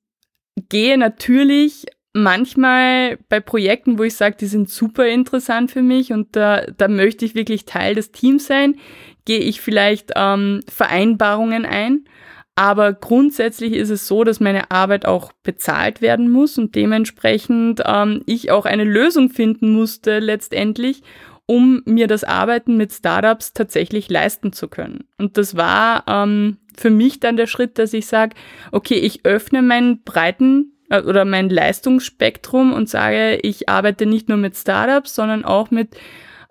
[0.69, 6.35] gehe natürlich manchmal bei Projekten, wo ich sage, die sind super interessant für mich und
[6.35, 8.77] da, da möchte ich wirklich Teil des Teams sein,
[9.27, 12.05] gehe ich vielleicht ähm, Vereinbarungen ein.
[12.57, 18.23] Aber grundsätzlich ist es so, dass meine Arbeit auch bezahlt werden muss und dementsprechend ähm,
[18.25, 21.03] ich auch eine Lösung finden musste letztendlich,
[21.45, 25.05] um mir das Arbeiten mit Startups tatsächlich leisten zu können.
[25.19, 28.35] Und das war ähm, für mich dann der Schritt, dass ich sage,
[28.73, 34.39] okay, ich öffne meinen breiten äh, oder mein Leistungsspektrum und sage, ich arbeite nicht nur
[34.39, 35.91] mit Startups, sondern auch mit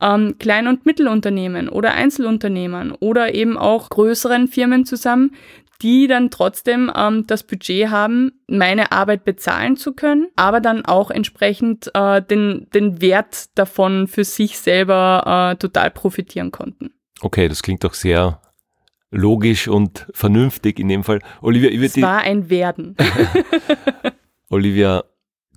[0.02, 5.32] ähm, Klein- und Mittelunternehmen oder Einzelunternehmern oder eben auch größeren Firmen zusammen,
[5.82, 11.12] die dann trotzdem ähm, das Budget haben, meine Arbeit bezahlen zu können, aber dann auch
[11.12, 16.92] entsprechend äh, den, den Wert davon für sich selber äh, total profitieren konnten.
[17.22, 18.42] Okay, das klingt doch sehr
[19.12, 21.20] logisch und vernünftig in dem Fall.
[21.42, 22.96] Olivia, ich es war ein Werden.
[24.50, 25.04] Olivia,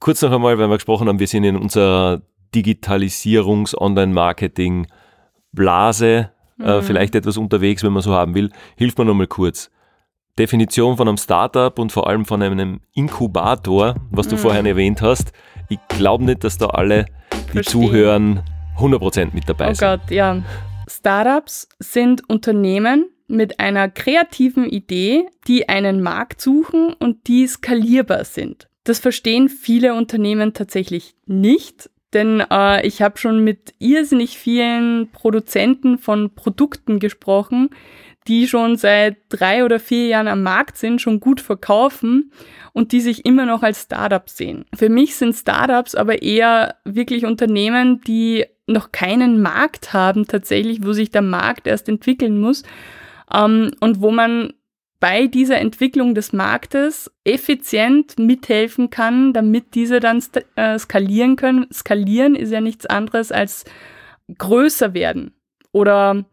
[0.01, 2.23] kurz noch einmal, weil wir gesprochen haben, wir sind in unserer
[2.55, 6.67] Digitalisierungs-, Online-Marketing-Blase äh, mhm.
[6.67, 8.51] äh, vielleicht etwas unterwegs, wenn man so haben will.
[8.77, 9.71] Hilf mir noch mal kurz.
[10.39, 14.41] Definition von einem Startup und vor allem von einem Inkubator, was du mhm.
[14.41, 15.33] vorhin erwähnt hast.
[15.69, 17.07] Ich glaube nicht, dass da alle,
[17.49, 17.65] die Verstehen.
[17.65, 18.43] zuhören,
[18.79, 19.89] 100% mit dabei oh sind.
[19.89, 20.43] Oh Gott, ja.
[20.89, 28.69] Startups sind Unternehmen mit einer kreativen Idee, die einen Markt suchen und die skalierbar sind.
[28.85, 35.99] Das verstehen viele Unternehmen tatsächlich nicht, denn äh, ich habe schon mit irrsinnig vielen Produzenten
[35.99, 37.69] von Produkten gesprochen,
[38.29, 42.33] die schon seit drei oder vier Jahren am Markt sind, schon gut verkaufen
[42.73, 44.67] und die sich immer noch als Startups sehen.
[44.75, 50.93] Für mich sind Startups aber eher wirklich Unternehmen, die noch keinen Markt haben tatsächlich, wo
[50.93, 52.65] sich der Markt erst entwickeln muss
[53.35, 54.53] ähm, und wo man
[55.01, 60.23] bei dieser Entwicklung des Marktes effizient mithelfen kann, damit diese dann
[60.57, 61.67] äh, skalieren können.
[61.73, 63.65] Skalieren ist ja nichts anderes als
[64.37, 65.33] größer werden
[65.73, 66.25] oder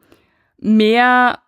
[0.58, 1.40] mehr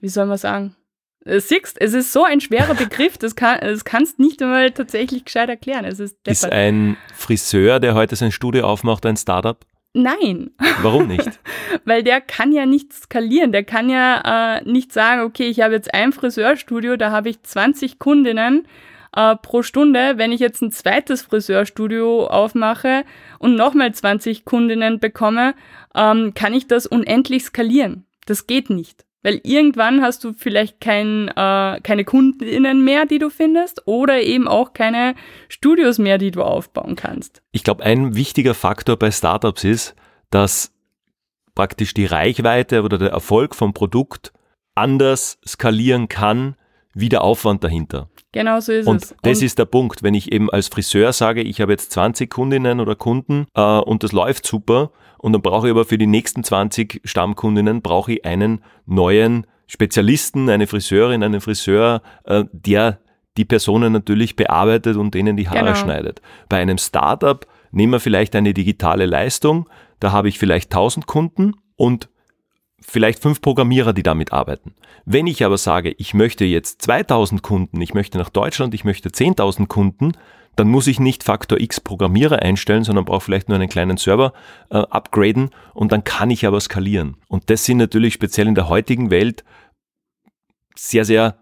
[0.00, 0.76] wie soll man sagen?
[1.24, 5.24] Äh, siehst, es ist so ein schwerer Begriff, das, kann, das kannst nicht einmal tatsächlich
[5.24, 5.84] gescheit erklären.
[5.84, 9.58] Es ist, ist ein Friseur, der heute sein Studio aufmacht, ein Startup?
[9.94, 10.50] Nein.
[10.80, 11.38] Warum nicht?
[11.84, 13.52] Weil der kann ja nicht skalieren.
[13.52, 17.42] Der kann ja äh, nicht sagen, okay, ich habe jetzt ein Friseurstudio, da habe ich
[17.42, 18.66] 20 Kundinnen
[19.14, 20.14] äh, pro Stunde.
[20.16, 23.04] Wenn ich jetzt ein zweites Friseurstudio aufmache
[23.38, 25.54] und nochmal 20 Kundinnen bekomme,
[25.94, 28.06] ähm, kann ich das unendlich skalieren.
[28.24, 29.04] Das geht nicht.
[29.22, 34.48] Weil irgendwann hast du vielleicht kein, äh, keine Kundinnen mehr, die du findest, oder eben
[34.48, 35.14] auch keine
[35.48, 37.42] Studios mehr, die du aufbauen kannst.
[37.52, 39.94] Ich glaube, ein wichtiger Faktor bei Startups ist,
[40.30, 40.72] dass
[41.54, 44.32] praktisch die Reichweite oder der Erfolg vom Produkt
[44.74, 46.56] anders skalieren kann,
[46.94, 48.08] wie der Aufwand dahinter.
[48.32, 49.14] Genau so ist und es.
[49.22, 50.02] Das und ist der Punkt.
[50.02, 54.02] Wenn ich eben als Friseur sage, ich habe jetzt 20 Kundinnen oder Kunden äh, und
[54.02, 54.90] das läuft super,
[55.22, 60.50] und dann brauche ich aber für die nächsten 20 Stammkundinnen brauche ich einen neuen Spezialisten,
[60.50, 62.98] eine Friseurin, einen Friseur, äh, der
[63.36, 65.74] die Personen natürlich bearbeitet und denen die Haare genau.
[65.76, 66.20] schneidet.
[66.48, 69.68] Bei einem Startup nehmen wir vielleicht eine digitale Leistung,
[70.00, 72.08] da habe ich vielleicht 1000 Kunden und
[72.82, 74.74] vielleicht fünf Programmierer, die damit arbeiten.
[75.04, 79.08] Wenn ich aber sage, ich möchte jetzt 2000 Kunden, ich möchte nach Deutschland, ich möchte
[79.08, 80.12] 10.000 Kunden,
[80.56, 84.32] dann muss ich nicht Faktor X Programmierer einstellen, sondern brauche vielleicht nur einen kleinen Server
[84.70, 87.16] äh, upgraden und dann kann ich aber skalieren.
[87.28, 89.44] Und das sind natürlich speziell in der heutigen Welt
[90.76, 91.38] sehr, sehr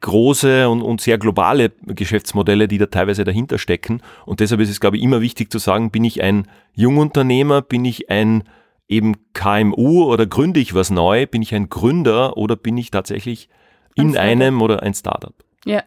[0.00, 4.02] große und, und sehr globale Geschäftsmodelle, die da teilweise dahinter stecken.
[4.26, 7.84] Und deshalb ist es, glaube ich, immer wichtig zu sagen, bin ich ein Jungunternehmer, bin
[7.84, 8.42] ich ein
[8.88, 13.48] eben KMU oder gründe ich was neu, bin ich ein Gründer oder bin ich tatsächlich
[13.94, 15.34] in einem oder ein Startup?
[15.64, 15.82] Ja,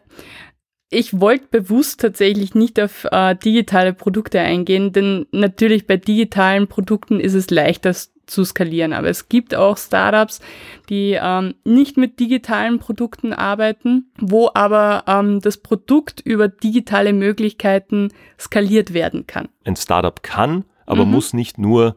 [0.88, 7.18] ich wollte bewusst tatsächlich nicht auf äh, digitale Produkte eingehen, denn natürlich bei digitalen Produkten
[7.18, 7.92] ist es leichter
[8.26, 8.92] zu skalieren.
[8.92, 10.40] Aber es gibt auch Startups,
[10.88, 18.12] die ähm, nicht mit digitalen Produkten arbeiten, wo aber ähm, das Produkt über digitale Möglichkeiten
[18.38, 19.48] skaliert werden kann.
[19.64, 21.12] Ein Startup kann, aber mhm.
[21.12, 21.96] muss nicht nur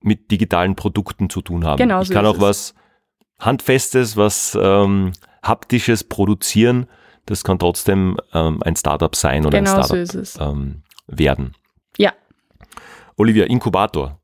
[0.00, 1.78] mit digitalen Produkten zu tun haben.
[1.78, 2.40] Genau ich so kann auch es.
[2.40, 2.74] was
[3.40, 6.86] Handfestes, was ähm, Haptisches produzieren
[7.28, 11.54] das kann trotzdem ähm, ein Startup sein oder genau ein Startup so ähm, werden.
[11.98, 12.12] Ja.
[13.16, 14.18] Olivia, Inkubator.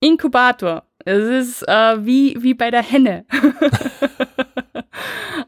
[0.00, 0.84] Inkubator.
[1.04, 3.24] Es ist äh, wie, wie bei der Henne.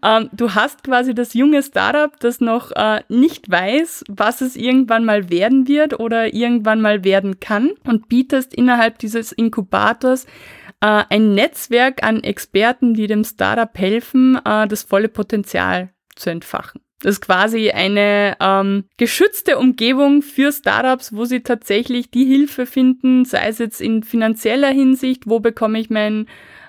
[0.05, 5.05] ähm, du hast quasi das junge Startup, das noch äh, nicht weiß, was es irgendwann
[5.05, 10.24] mal werden wird oder irgendwann mal werden kann und bietest innerhalb dieses Inkubators
[10.80, 16.80] äh, ein Netzwerk an Experten, die dem Startup helfen, äh, das volle Potenzial zu entfachen.
[17.03, 23.24] Das ist quasi eine ähm, geschützte Umgebung für Startups, wo sie tatsächlich die Hilfe finden,
[23.24, 26.26] sei es jetzt in finanzieller Hinsicht, wo bekomme ich mein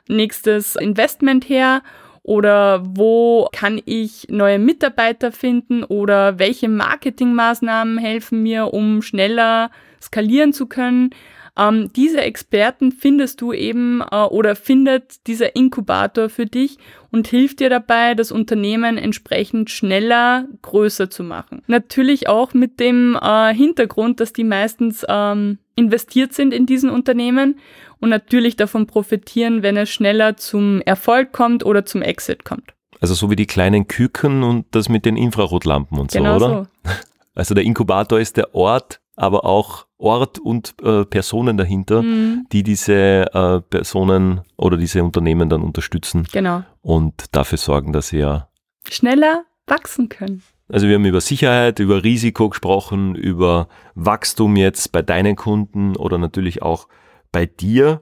[0.07, 1.83] nächstes Investment her
[2.23, 9.69] oder wo kann ich neue Mitarbeiter finden oder welche Marketingmaßnahmen helfen mir, um schneller
[10.01, 11.11] skalieren zu können.
[11.57, 16.77] Ähm, diese Experten findest du eben äh, oder findet dieser Inkubator für dich
[17.11, 21.61] und hilft dir dabei, das Unternehmen entsprechend schneller größer zu machen.
[21.67, 27.59] Natürlich auch mit dem äh, Hintergrund, dass die meistens ähm, investiert sind in diesen Unternehmen
[27.99, 32.73] und natürlich davon profitieren, wenn es schneller zum Erfolg kommt oder zum Exit kommt.
[32.99, 36.47] Also so wie die kleinen Küken und das mit den Infrarotlampen und so, genau oder?
[36.83, 36.89] So.
[37.35, 42.45] Also der Inkubator ist der Ort, aber auch Ort und äh, Personen dahinter, mhm.
[42.51, 46.27] die diese äh, Personen oder diese Unternehmen dann unterstützen.
[46.31, 46.63] Genau.
[46.81, 48.49] Und dafür sorgen, dass sie ja
[48.89, 50.43] schneller wachsen können.
[50.67, 56.17] Also wir haben über Sicherheit, über Risiko gesprochen, über Wachstum jetzt bei deinen Kunden oder
[56.17, 56.87] natürlich auch
[57.31, 58.01] bei dir.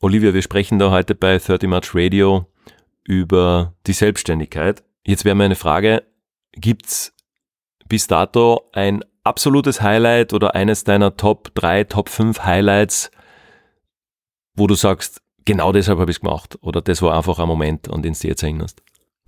[0.00, 2.46] Olivia, wir sprechen da heute bei 30 March Radio
[3.04, 4.84] über die Selbstständigkeit.
[5.04, 6.04] Jetzt wäre meine Frage,
[6.52, 7.12] gibt's
[7.88, 13.10] bis dato ein absolutes Highlight oder eines deiner Top 3, Top 5 Highlights,
[14.54, 17.90] wo du sagst, genau deshalb habe ich es gemacht oder das war einfach ein Moment,
[17.90, 18.82] an den du jetzt erinnerst?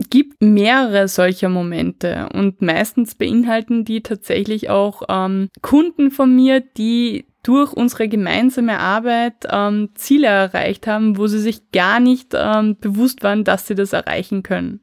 [0.09, 7.25] gibt mehrere solcher Momente und meistens beinhalten die tatsächlich auch ähm, Kunden von mir, die
[7.43, 13.23] durch unsere gemeinsame Arbeit ähm, Ziele erreicht haben, wo sie sich gar nicht ähm, bewusst
[13.23, 14.81] waren, dass sie das erreichen können.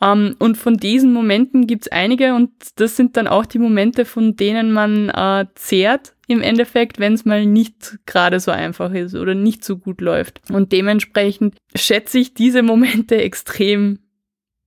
[0.00, 4.04] Um, ähm, und von diesen Momenten gibt's einige und das sind dann auch die Momente,
[4.04, 9.16] von denen man äh, zehrt im Endeffekt, wenn es mal nicht gerade so einfach ist
[9.16, 10.40] oder nicht so gut läuft.
[10.52, 13.98] Und dementsprechend schätze ich diese Momente extrem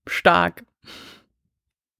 [0.07, 0.65] stark.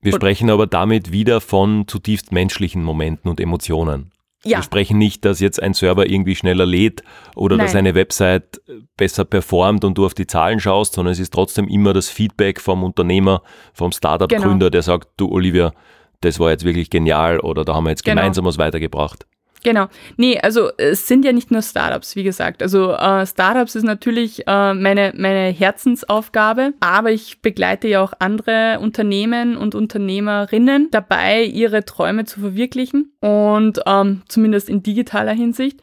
[0.01, 4.10] Wir und sprechen aber damit wieder von zutiefst menschlichen Momenten und Emotionen.
[4.43, 4.57] Ja.
[4.57, 7.03] Wir sprechen nicht, dass jetzt ein Server irgendwie schneller lädt
[7.35, 7.67] oder Nein.
[7.67, 8.61] dass eine Website
[8.97, 12.59] besser performt und du auf die Zahlen schaust, sondern es ist trotzdem immer das Feedback
[12.59, 14.69] vom Unternehmer, vom Startup-Gründer, genau.
[14.69, 15.73] der sagt, du Olivia,
[16.21, 18.21] das war jetzt wirklich genial oder da haben wir jetzt genau.
[18.21, 19.25] gemeinsam was weitergebracht.
[19.63, 19.87] Genau.
[20.17, 22.63] Nee, also es sind ja nicht nur Startups, wie gesagt.
[22.63, 28.79] Also äh, Startups ist natürlich äh, meine, meine Herzensaufgabe, aber ich begleite ja auch andere
[28.79, 35.79] Unternehmen und Unternehmerinnen dabei, ihre Träume zu verwirklichen und ähm, zumindest in digitaler Hinsicht.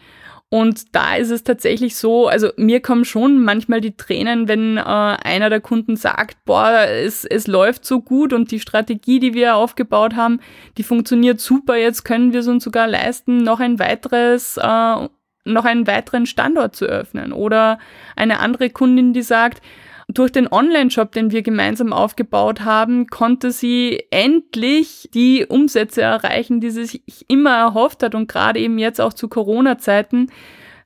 [0.51, 4.81] Und da ist es tatsächlich so, also mir kommen schon manchmal die Tränen, wenn äh,
[4.81, 9.57] einer der Kunden sagt, boah, es, es läuft so gut und die Strategie, die wir
[9.57, 10.41] aufgebaut haben,
[10.79, 15.09] die funktioniert super, jetzt können wir es uns sogar leisten, noch ein weiteres, äh,
[15.45, 17.35] noch einen weiteren Standort zu öffnen.
[17.35, 17.79] Oder
[18.17, 19.63] eine andere Kundin, die sagt,
[20.09, 26.71] durch den Online-Shop, den wir gemeinsam aufgebaut haben, konnte sie endlich die Umsätze erreichen, die
[26.71, 28.15] sie sich immer erhofft hat.
[28.15, 30.31] Und gerade eben jetzt auch zu Corona-Zeiten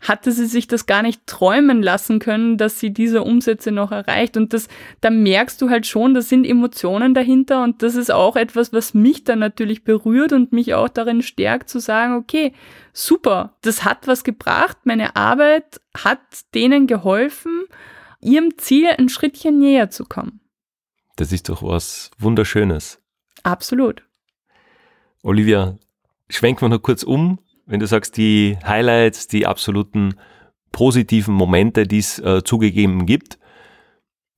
[0.00, 4.36] hatte sie sich das gar nicht träumen lassen können, dass sie diese Umsätze noch erreicht.
[4.36, 4.66] Und das,
[5.00, 7.62] da merkst du halt schon, da sind Emotionen dahinter.
[7.62, 11.68] Und das ist auch etwas, was mich dann natürlich berührt und mich auch darin stärkt
[11.68, 12.52] zu sagen, okay,
[12.92, 14.78] super, das hat was gebracht.
[14.82, 16.18] Meine Arbeit hat
[16.52, 17.66] denen geholfen
[18.22, 20.40] ihrem Ziel ein Schrittchen näher zu kommen.
[21.16, 23.00] Das ist doch was Wunderschönes.
[23.42, 24.02] Absolut.
[25.22, 25.76] Olivia,
[26.28, 30.14] schwenken wir noch kurz um, wenn du sagst, die Highlights, die absoluten
[30.72, 33.38] positiven Momente, die es äh, zugegeben gibt.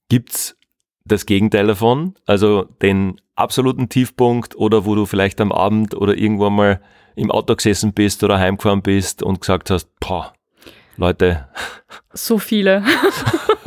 [0.08, 0.56] Gibt's
[1.04, 2.14] das Gegenteil davon?
[2.26, 6.80] Also den absoluten Tiefpunkt oder wo du vielleicht am Abend oder irgendwann mal
[7.16, 10.32] im Auto gesessen bist oder heimgefahren bist und gesagt hast, boah,
[10.96, 11.48] Leute.
[12.12, 12.84] So viele.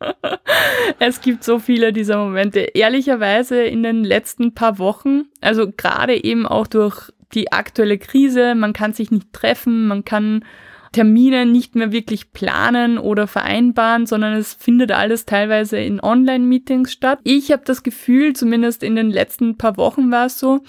[0.98, 2.60] es gibt so viele dieser Momente.
[2.60, 8.72] Ehrlicherweise in den letzten paar Wochen, also gerade eben auch durch die aktuelle Krise, man
[8.72, 10.44] kann sich nicht treffen, man kann
[10.92, 17.18] Termine nicht mehr wirklich planen oder vereinbaren, sondern es findet alles teilweise in Online-Meetings statt.
[17.24, 20.62] Ich habe das Gefühl, zumindest in den letzten paar Wochen war es so,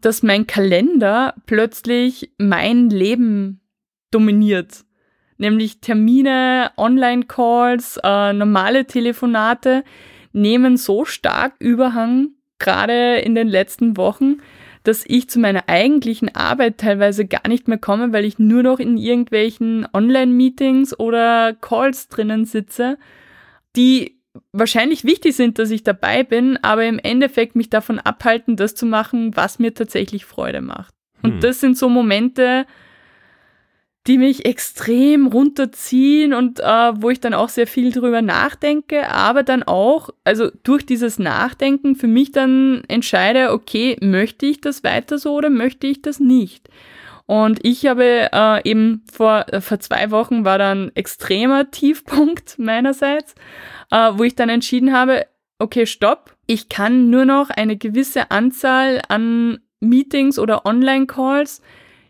[0.00, 3.60] dass mein Kalender plötzlich mein Leben
[4.10, 4.84] dominiert.
[5.40, 9.84] Nämlich Termine, Online-Calls, äh, normale Telefonate
[10.34, 14.42] nehmen so stark Überhang, gerade in den letzten Wochen,
[14.82, 18.78] dass ich zu meiner eigentlichen Arbeit teilweise gar nicht mehr komme, weil ich nur noch
[18.78, 22.98] in irgendwelchen Online-Meetings oder Calls drinnen sitze,
[23.76, 24.20] die
[24.52, 28.84] wahrscheinlich wichtig sind, dass ich dabei bin, aber im Endeffekt mich davon abhalten, das zu
[28.84, 30.92] machen, was mir tatsächlich Freude macht.
[31.22, 31.40] Und hm.
[31.40, 32.66] das sind so Momente,
[34.06, 39.42] die mich extrem runterziehen und äh, wo ich dann auch sehr viel drüber nachdenke, aber
[39.42, 45.18] dann auch, also durch dieses Nachdenken für mich dann entscheide, okay, möchte ich das weiter
[45.18, 46.68] so oder möchte ich das nicht?
[47.26, 53.34] Und ich habe äh, eben vor, äh, vor zwei Wochen war dann extremer Tiefpunkt meinerseits,
[53.90, 55.26] äh, wo ich dann entschieden habe,
[55.58, 61.60] okay, stopp, ich kann nur noch eine gewisse Anzahl an Meetings oder Online-Calls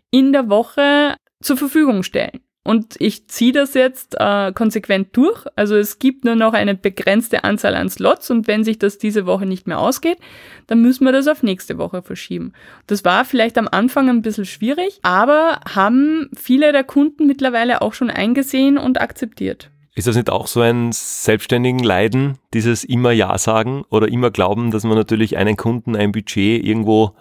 [0.09, 2.41] in der Woche zur Verfügung stellen.
[2.63, 5.45] Und ich ziehe das jetzt äh, konsequent durch.
[5.55, 9.25] Also es gibt nur noch eine begrenzte Anzahl an Slots und wenn sich das diese
[9.25, 10.19] Woche nicht mehr ausgeht,
[10.67, 12.53] dann müssen wir das auf nächste Woche verschieben.
[12.85, 17.93] Das war vielleicht am Anfang ein bisschen schwierig, aber haben viele der Kunden mittlerweile auch
[17.93, 19.71] schon eingesehen und akzeptiert.
[19.95, 24.69] Ist das nicht auch so ein selbstständigen Leiden, dieses immer Ja sagen oder immer glauben,
[24.69, 27.15] dass man natürlich einen Kunden, ein Budget irgendwo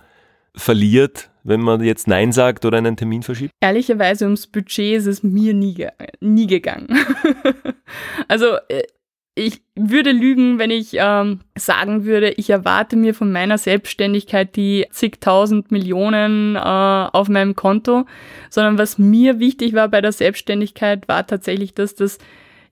[0.55, 3.53] verliert, wenn man jetzt Nein sagt oder einen Termin verschiebt?
[3.61, 5.87] Ehrlicherweise ums Budget ist es mir nie,
[6.21, 6.89] nie gegangen.
[8.29, 8.83] also äh,
[9.35, 14.87] ich würde lügen, wenn ich ähm, sagen würde, ich erwarte mir von meiner Selbstständigkeit die
[14.91, 18.05] zigtausend Millionen äh, auf meinem Konto,
[18.51, 22.19] sondern was mir wichtig war bei der Selbstständigkeit, war tatsächlich, dass das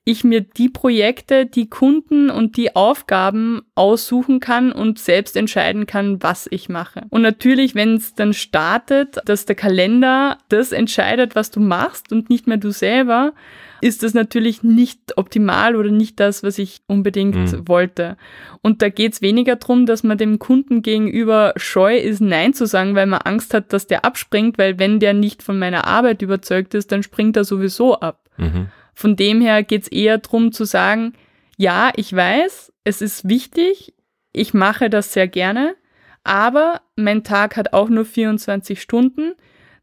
[0.08, 6.22] ich mir die Projekte, die Kunden und die Aufgaben aussuchen kann und selbst entscheiden kann,
[6.22, 7.02] was ich mache.
[7.10, 12.30] Und natürlich, wenn es dann startet, dass der Kalender das entscheidet, was du machst und
[12.30, 13.34] nicht mehr du selber,
[13.82, 17.68] ist das natürlich nicht optimal oder nicht das, was ich unbedingt mhm.
[17.68, 18.16] wollte.
[18.62, 22.66] Und da geht es weniger darum, dass man dem Kunden gegenüber scheu ist, Nein zu
[22.66, 26.22] sagen, weil man Angst hat, dass der abspringt, weil wenn der nicht von meiner Arbeit
[26.22, 28.20] überzeugt ist, dann springt er sowieso ab.
[28.38, 28.68] Mhm.
[28.98, 31.12] Von dem her geht es eher darum zu sagen,
[31.56, 33.94] ja, ich weiß, es ist wichtig,
[34.32, 35.76] ich mache das sehr gerne,
[36.24, 39.34] aber mein Tag hat auch nur 24 Stunden.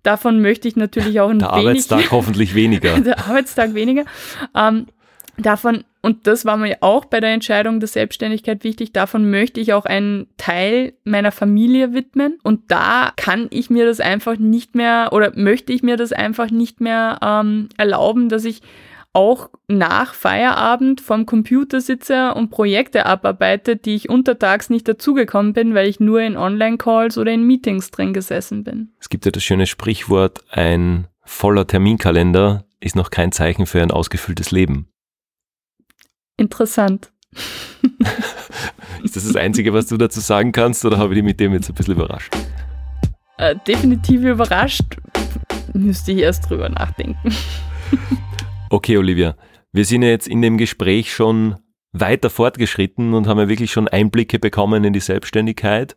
[0.03, 1.65] Davon möchte ich natürlich auch ein der wenig...
[1.65, 2.99] Arbeitstag hoffentlich weniger.
[2.99, 4.03] der Arbeitstag weniger.
[4.53, 4.87] Ähm,
[5.37, 9.71] davon, und das war mir auch bei der Entscheidung der Selbstständigkeit wichtig, davon möchte ich
[9.71, 12.37] auch einen Teil meiner Familie widmen.
[12.43, 16.51] Und da kann ich mir das einfach nicht mehr oder möchte ich mir das einfach
[16.51, 18.61] nicht mehr ähm, erlauben, dass ich
[19.15, 25.73] auch nach Feierabend vorm Computer sitze und Projekte abarbeite, die ich untertags nicht dazugekommen bin,
[25.73, 28.89] weil ich nur in Online-Calls oder in Meetings drin gesessen bin.
[28.99, 33.89] Es gibt ja das schöne Sprichwort, ein voller Terminkalender ist noch kein Zeichen für ein
[33.89, 34.89] ausgefülltes Leben.
[36.37, 37.11] Interessant.
[39.03, 41.53] ist das das Einzige, was du dazu sagen kannst oder habe ich dich mit dem
[41.53, 42.35] jetzt ein bisschen überrascht?
[43.37, 44.97] Äh, definitiv überrascht.
[45.73, 47.33] Müsste ich erst drüber nachdenken.
[48.69, 49.35] Okay, Olivia,
[49.71, 51.55] wir sind ja jetzt in dem Gespräch schon
[51.91, 55.95] weiter fortgeschritten und haben ja wirklich schon Einblicke bekommen in die Selbstständigkeit.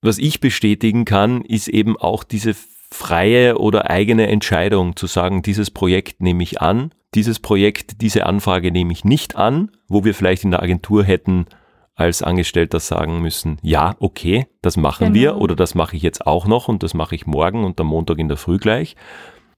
[0.00, 2.54] Was ich bestätigen kann, ist eben auch diese
[2.90, 8.70] freie oder eigene Entscheidung zu sagen, dieses Projekt nehme ich an, dieses Projekt, diese Anfrage
[8.70, 11.46] nehme ich nicht an, wo wir vielleicht in der Agentur hätten
[11.94, 15.14] als Angestellter sagen müssen, ja, okay, das machen genau.
[15.14, 17.88] wir oder das mache ich jetzt auch noch und das mache ich morgen und am
[17.88, 18.94] Montag in der Früh gleich.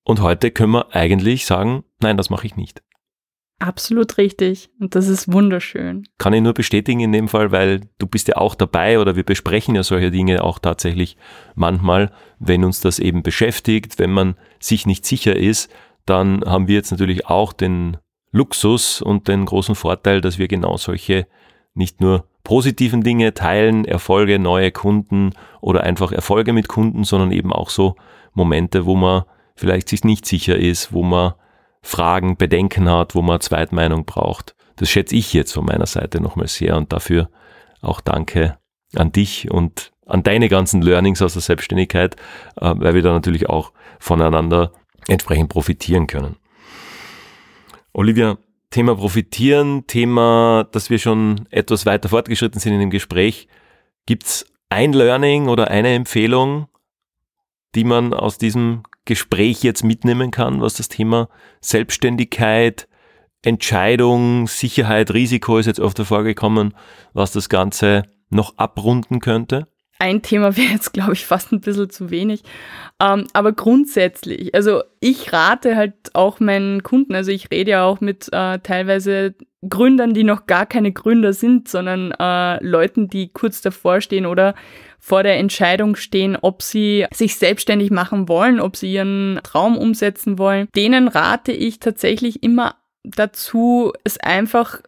[0.05, 2.83] Und heute können wir eigentlich sagen, nein, das mache ich nicht.
[3.61, 4.71] Absolut richtig.
[4.81, 6.09] Und das ist wunderschön.
[6.17, 9.23] Kann ich nur bestätigen in dem Fall, weil du bist ja auch dabei oder wir
[9.23, 11.19] besprechen ja solche Dinge auch tatsächlich
[11.55, 15.71] manchmal, wenn uns das eben beschäftigt, wenn man sich nicht sicher ist,
[16.07, 17.99] dann haben wir jetzt natürlich auch den
[18.33, 21.27] Luxus und den großen Vorteil, dass wir genau solche
[21.75, 27.53] nicht nur positiven Dinge teilen, Erfolge, neue Kunden oder einfach Erfolge mit Kunden, sondern eben
[27.53, 27.97] auch so
[28.33, 29.25] Momente, wo man
[29.55, 31.35] vielleicht sich nicht sicher ist, wo man
[31.83, 34.55] Fragen, Bedenken hat, wo man Zweitmeinung braucht.
[34.77, 37.31] Das schätze ich jetzt von meiner Seite nochmal sehr und dafür
[37.81, 38.59] auch danke
[38.95, 42.17] an dich und an deine ganzen Learnings aus der Selbstständigkeit,
[42.61, 44.73] äh, weil wir da natürlich auch voneinander
[45.07, 46.37] entsprechend profitieren können.
[47.93, 48.39] Olivia,
[48.71, 53.49] Thema Profitieren, Thema, dass wir schon etwas weiter fortgeschritten sind in dem Gespräch.
[54.07, 56.69] Gibt's ein Learning oder eine Empfehlung,
[57.75, 61.29] die man aus diesem Gespräch jetzt mitnehmen kann, was das Thema
[61.61, 62.87] Selbstständigkeit,
[63.43, 66.75] Entscheidung, Sicherheit, Risiko ist jetzt öfter vorgekommen,
[67.13, 69.67] was das Ganze noch abrunden könnte?
[69.99, 72.45] Ein Thema wäre jetzt, glaube ich, fast ein bisschen zu wenig.
[73.03, 78.01] Ähm, aber grundsätzlich, also ich rate halt auch meinen Kunden, also ich rede ja auch
[78.01, 79.35] mit äh, teilweise
[79.69, 84.55] Gründern, die noch gar keine Gründer sind, sondern äh, Leuten, die kurz davor stehen oder
[85.01, 90.39] vor der Entscheidung stehen, ob sie sich selbstständig machen wollen, ob sie ihren Traum umsetzen
[90.39, 90.69] wollen.
[90.77, 94.81] Denen rate ich tatsächlich immer dazu, es einfach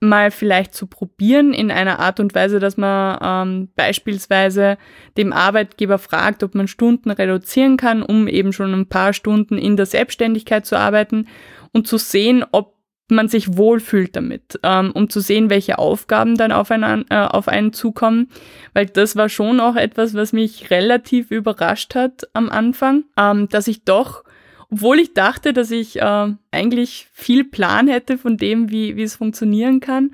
[0.00, 4.76] mal vielleicht zu probieren in einer Art und Weise, dass man ähm, beispielsweise
[5.16, 9.76] dem Arbeitgeber fragt, ob man Stunden reduzieren kann, um eben schon ein paar Stunden in
[9.76, 11.28] der Selbstständigkeit zu arbeiten
[11.72, 12.75] und zu sehen, ob
[13.10, 17.48] man sich wohlfühlt damit, ähm, um zu sehen, welche Aufgaben dann auf einen, äh, auf
[17.48, 18.28] einen zukommen.
[18.74, 23.68] Weil das war schon auch etwas, was mich relativ überrascht hat am Anfang, ähm, dass
[23.68, 24.24] ich doch,
[24.70, 29.16] obwohl ich dachte, dass ich äh, eigentlich viel Plan hätte von dem, wie, wie es
[29.16, 30.10] funktionieren kann,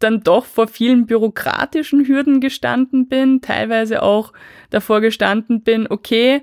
[0.00, 4.32] dann doch vor vielen bürokratischen Hürden gestanden bin, teilweise auch
[4.70, 6.42] davor gestanden bin, okay,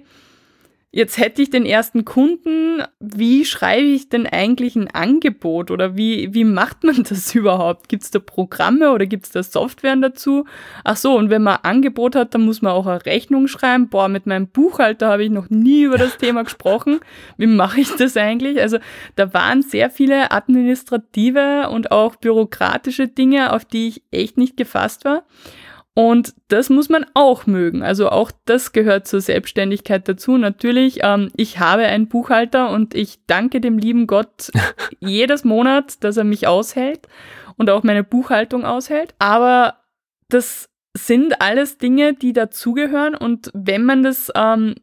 [0.93, 2.83] Jetzt hätte ich den ersten Kunden.
[2.99, 7.87] Wie schreibe ich denn eigentlich ein Angebot oder wie, wie macht man das überhaupt?
[7.87, 10.43] Gibt es da Programme oder gibt es da Software dazu?
[10.83, 13.87] Ach so, und wenn man ein Angebot hat, dann muss man auch eine Rechnung schreiben.
[13.87, 16.99] Boah, mit meinem Buchhalter habe ich noch nie über das Thema gesprochen.
[17.37, 18.59] Wie mache ich das eigentlich?
[18.59, 18.77] Also
[19.15, 25.05] da waren sehr viele administrative und auch bürokratische Dinge, auf die ich echt nicht gefasst
[25.05, 25.23] war.
[26.01, 27.83] Und das muss man auch mögen.
[27.83, 30.35] Also auch das gehört zur Selbstständigkeit dazu.
[30.35, 34.49] Natürlich, ähm, ich habe einen Buchhalter und ich danke dem lieben Gott
[34.99, 37.07] jedes Monat, dass er mich aushält
[37.55, 39.13] und auch meine Buchhaltung aushält.
[39.19, 39.75] Aber
[40.27, 43.13] das sind alles Dinge, die dazugehören.
[43.13, 44.73] Und wenn man das ähm,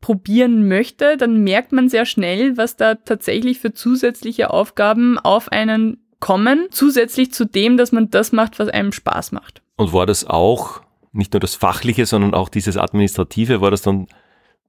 [0.00, 5.98] probieren möchte, dann merkt man sehr schnell, was da tatsächlich für zusätzliche Aufgaben auf einen
[6.18, 9.61] kommen, zusätzlich zu dem, dass man das macht, was einem Spaß macht.
[9.76, 14.06] Und war das auch nicht nur das Fachliche, sondern auch dieses Administrative, war das dann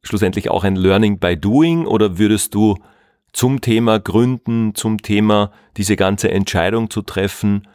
[0.02, 2.78] schlussendlich auch ein Learning by Doing oder würdest du
[3.32, 7.68] zum Thema Gründen, zum Thema diese ganze Entscheidung zu treffen,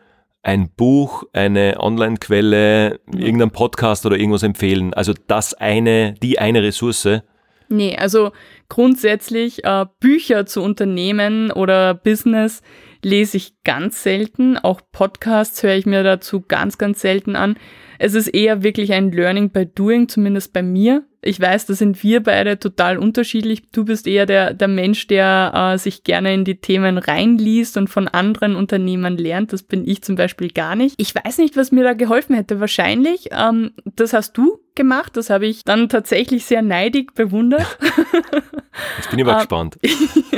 [0.42, 3.18] ein Buch, eine Online-Quelle, mhm.
[3.18, 4.94] irgendein Podcast oder irgendwas empfehlen?
[4.94, 7.22] Also das eine, die eine Ressource?
[7.70, 8.32] Nee, also
[8.68, 12.62] grundsätzlich äh, Bücher zu Unternehmen oder Business
[13.02, 14.56] lese ich ganz selten.
[14.56, 17.56] Auch Podcasts höre ich mir dazu ganz, ganz selten an.
[17.98, 21.04] Es ist eher wirklich ein Learning by Doing, zumindest bei mir.
[21.20, 23.70] Ich weiß, da sind wir beide total unterschiedlich.
[23.72, 27.88] Du bist eher der, der Mensch, der äh, sich gerne in die Themen reinliest und
[27.88, 29.52] von anderen Unternehmern lernt.
[29.52, 30.94] Das bin ich zum Beispiel gar nicht.
[30.96, 32.60] Ich weiß nicht, was mir da geholfen hätte.
[32.60, 35.16] Wahrscheinlich, ähm, das hast du gemacht.
[35.16, 37.66] Das habe ich dann tatsächlich sehr neidig bewundert.
[38.96, 39.78] Jetzt bin ich mal ähm, gespannt.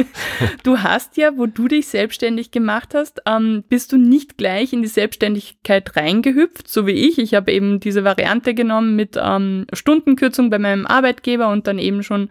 [0.65, 4.83] du hast ja, wo du dich selbstständig gemacht hast, ähm, bist du nicht gleich in
[4.83, 7.19] die Selbstständigkeit reingehüpft, so wie ich.
[7.19, 12.03] Ich habe eben diese Variante genommen mit ähm, Stundenkürzung bei meinem Arbeitgeber und dann eben
[12.03, 12.29] schon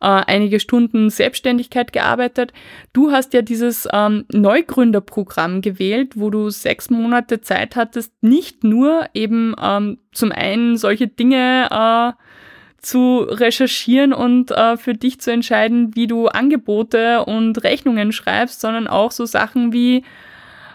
[0.00, 2.52] äh, einige Stunden Selbstständigkeit gearbeitet.
[2.92, 9.06] Du hast ja dieses ähm, Neugründerprogramm gewählt, wo du sechs Monate Zeit hattest, nicht nur
[9.14, 12.24] eben ähm, zum einen solche Dinge äh,
[12.80, 18.86] zu recherchieren und äh, für dich zu entscheiden, wie du Angebote und Rechnungen schreibst, sondern
[18.86, 20.04] auch so Sachen wie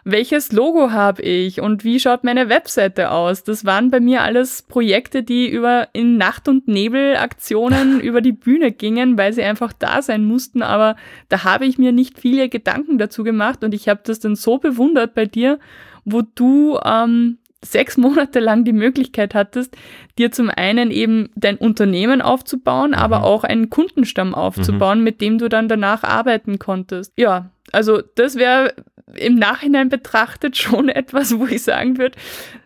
[0.04, 3.44] welches Logo habe ich und wie schaut meine Webseite aus.
[3.44, 8.72] Das waren bei mir alles Projekte, die über in Nacht- und Nebel-Aktionen über die Bühne
[8.72, 10.62] gingen, weil sie einfach da sein mussten.
[10.62, 10.96] Aber
[11.30, 14.58] da habe ich mir nicht viele Gedanken dazu gemacht und ich habe das dann so
[14.58, 15.60] bewundert bei dir,
[16.04, 19.76] wo du ähm, sechs Monate lang die Möglichkeit hattest,
[20.18, 22.98] dir zum einen eben dein Unternehmen aufzubauen, mhm.
[22.98, 25.04] aber auch einen Kundenstamm aufzubauen, mhm.
[25.04, 27.14] mit dem du dann danach arbeiten konntest.
[27.18, 28.74] Ja, also das wäre
[29.16, 32.18] im Nachhinein betrachtet schon etwas, wo ich sagen würde,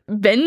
[0.08, 0.42] wenn,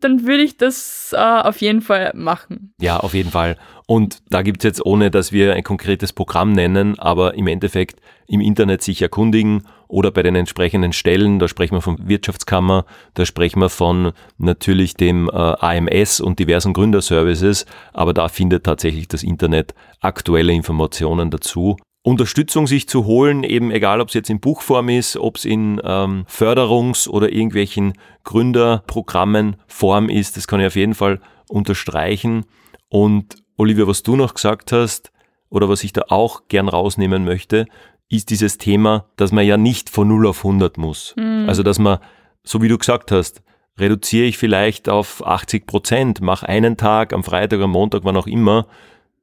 [0.00, 2.72] dann würde ich das äh, auf jeden Fall machen.
[2.80, 3.58] Ja, auf jeden Fall.
[3.86, 8.00] Und da gibt es jetzt, ohne dass wir ein konkretes Programm nennen, aber im Endeffekt
[8.26, 13.26] im Internet sich erkundigen oder bei den entsprechenden Stellen, da sprechen wir von Wirtschaftskammer, da
[13.26, 19.22] sprechen wir von natürlich dem äh, AMS und diversen Gründerservices, aber da findet tatsächlich das
[19.22, 21.76] Internet aktuelle Informationen dazu.
[22.02, 25.80] Unterstützung sich zu holen, eben egal ob es jetzt in Buchform ist, ob es in
[25.84, 27.92] ähm, Förderungs- oder irgendwelchen
[28.24, 32.44] Gründerprogrammen Form ist, das kann ich auf jeden Fall unterstreichen.
[32.88, 35.12] Und Olivia, was du noch gesagt hast,
[35.52, 37.66] oder was ich da auch gern rausnehmen möchte,
[38.08, 41.14] ist dieses Thema, dass man ja nicht von 0 auf 100 muss.
[41.16, 41.44] Mhm.
[41.46, 41.98] Also, dass man,
[42.42, 43.42] so wie du gesagt hast,
[43.78, 48.26] reduziere ich vielleicht auf 80 Prozent, mache einen Tag am Freitag, am Montag, wann auch
[48.26, 48.66] immer,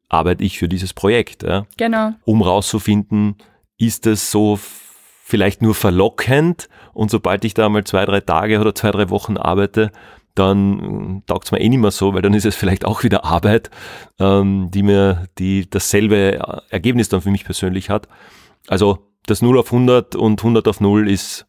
[0.10, 1.44] arbeite ich für dieses Projekt.
[1.44, 1.66] Ja?
[1.78, 2.14] Genau.
[2.26, 3.38] Um rauszufinden,
[3.78, 4.60] ist es so
[5.24, 9.38] vielleicht nur verlockend und sobald ich da mal zwei, drei Tage oder zwei, drei Wochen
[9.38, 9.92] arbeite,
[10.36, 13.04] dann äh, taugt es mir eh nicht mehr so, weil dann ist es vielleicht auch
[13.04, 13.70] wieder Arbeit,
[14.20, 16.40] ähm, die mir die dasselbe
[16.70, 18.08] Ergebnis dann für mich persönlich hat.
[18.68, 21.46] Also das 0 auf 100 und 100 auf 0 ist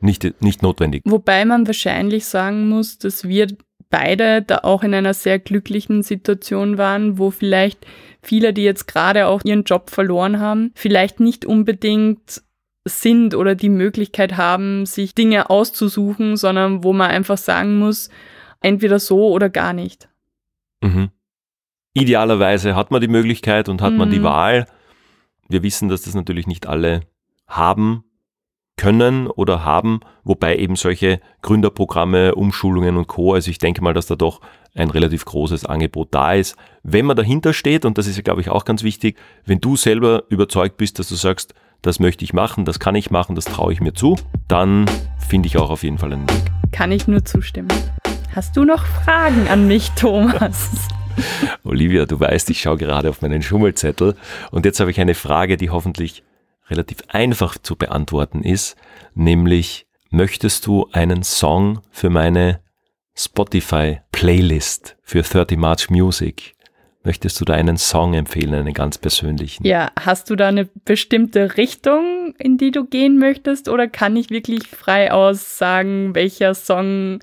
[0.00, 1.02] nicht, nicht notwendig.
[1.04, 3.46] Wobei man wahrscheinlich sagen muss, dass wir
[3.92, 7.86] beide da auch in einer sehr glücklichen Situation waren, wo vielleicht
[8.22, 12.42] viele, die jetzt gerade auch ihren Job verloren haben, vielleicht nicht unbedingt
[12.84, 18.08] sind oder die Möglichkeit haben, sich Dinge auszusuchen, sondern wo man einfach sagen muss,
[18.60, 20.08] entweder so oder gar nicht.
[20.82, 21.10] Mhm.
[21.94, 23.98] Idealerweise hat man die Möglichkeit und hat mhm.
[23.98, 24.24] man die mhm.
[24.24, 24.66] Wahl.
[25.48, 27.02] Wir wissen, dass das natürlich nicht alle
[27.46, 28.04] haben
[28.82, 33.32] können oder haben, wobei eben solche Gründerprogramme, Umschulungen und Co.
[33.32, 34.40] Also ich denke mal, dass da doch
[34.74, 36.56] ein relativ großes Angebot da ist.
[36.82, 39.16] Wenn man dahinter steht, und das ist ja, glaube ich, auch ganz wichtig,
[39.46, 43.12] wenn du selber überzeugt bist, dass du sagst, das möchte ich machen, das kann ich
[43.12, 44.16] machen, das traue ich mir zu,
[44.48, 46.42] dann finde ich auch auf jeden Fall einen Weg.
[46.72, 47.70] Kann ich nur zustimmen.
[48.34, 50.88] Hast du noch Fragen an mich, Thomas?
[51.62, 54.16] Olivia, du weißt, ich schaue gerade auf meinen Schummelzettel
[54.50, 56.24] und jetzt habe ich eine Frage, die hoffentlich
[56.72, 58.76] relativ einfach zu beantworten ist,
[59.14, 62.60] nämlich möchtest du einen Song für meine
[63.14, 66.54] Spotify Playlist für 30 March Music?
[67.04, 69.66] Möchtest du da einen Song empfehlen, einen ganz persönlichen?
[69.66, 73.68] Ja, hast du da eine bestimmte Richtung, in die du gehen möchtest?
[73.68, 77.18] Oder kann ich wirklich frei aus sagen, welcher Song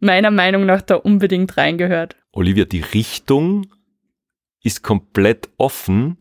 [0.00, 2.16] meiner Meinung nach da unbedingt reingehört?
[2.32, 3.68] Olivia, die Richtung
[4.64, 6.16] ist komplett offen.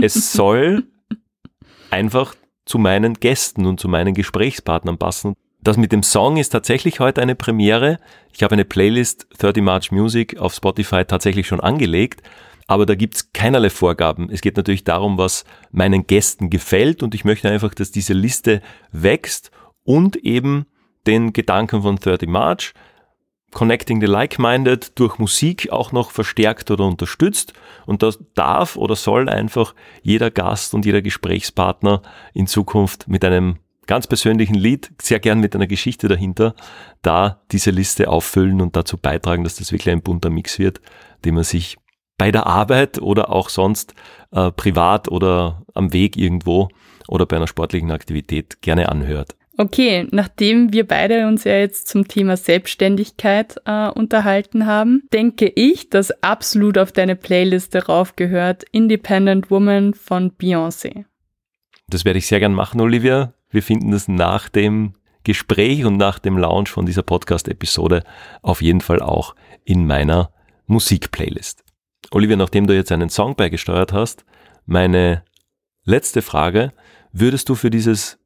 [0.00, 0.84] Es soll
[1.94, 2.34] einfach
[2.66, 5.34] zu meinen Gästen und zu meinen Gesprächspartnern passen.
[5.62, 7.98] Das mit dem Song ist tatsächlich heute eine Premiere.
[8.32, 12.22] Ich habe eine Playlist 30 March Music auf Spotify tatsächlich schon angelegt,
[12.66, 14.28] aber da gibt's keinerlei Vorgaben.
[14.30, 18.60] Es geht natürlich darum, was meinen Gästen gefällt und ich möchte einfach, dass diese Liste
[18.90, 19.52] wächst
[19.84, 20.66] und eben
[21.06, 22.74] den Gedanken von 30 March
[23.54, 27.54] Connecting the Like-Minded durch Musik auch noch verstärkt oder unterstützt.
[27.86, 32.02] Und das darf oder soll einfach jeder Gast und jeder Gesprächspartner
[32.34, 36.54] in Zukunft mit einem ganz persönlichen Lied, sehr gern mit einer Geschichte dahinter,
[37.02, 40.80] da diese Liste auffüllen und dazu beitragen, dass das wirklich ein bunter Mix wird,
[41.24, 41.76] den man sich
[42.18, 43.94] bei der Arbeit oder auch sonst
[44.32, 46.68] äh, privat oder am Weg irgendwo
[47.08, 49.36] oder bei einer sportlichen Aktivität gerne anhört.
[49.56, 55.90] Okay, nachdem wir beide uns ja jetzt zum Thema Selbstständigkeit äh, unterhalten haben, denke ich,
[55.90, 61.04] dass absolut auf deine Playliste raufgehört Independent Woman von Beyoncé.
[61.88, 63.34] Das werde ich sehr gern machen, Olivia.
[63.50, 68.02] Wir finden das nach dem Gespräch und nach dem Launch von dieser Podcast-Episode
[68.42, 70.32] auf jeden Fall auch in meiner
[70.66, 71.62] Musikplaylist.
[72.10, 74.24] Olivia, nachdem du jetzt einen Song beigesteuert hast,
[74.66, 75.22] meine
[75.84, 76.72] letzte Frage,
[77.12, 78.18] würdest du für dieses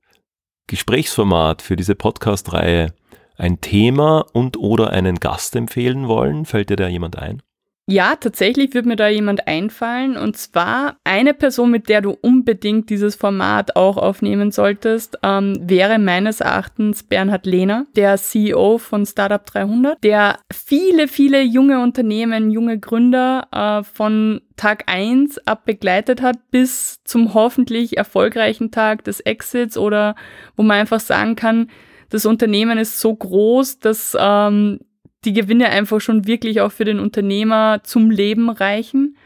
[0.68, 2.92] Gesprächsformat, für diese Podcast-Reihe
[3.38, 6.44] ein Thema und oder einen Gast empfehlen wollen?
[6.44, 7.42] Fällt dir da jemand ein?
[7.90, 10.18] Ja, tatsächlich wird mir da jemand einfallen.
[10.18, 15.98] Und zwar eine Person, mit der du unbedingt dieses Format auch aufnehmen solltest, ähm, wäre
[15.98, 22.78] meines Erachtens Bernhard Lehner, der CEO von Startup 300, der viele, viele junge Unternehmen, junge
[22.78, 29.78] Gründer äh, von Tag 1 ab begleitet hat bis zum hoffentlich erfolgreichen Tag des Exits
[29.78, 30.14] oder
[30.58, 31.70] wo man einfach sagen kann,
[32.10, 34.80] das Unternehmen ist so groß, dass ähm,
[35.24, 39.16] die Gewinne einfach schon wirklich auch für den Unternehmer zum Leben reichen,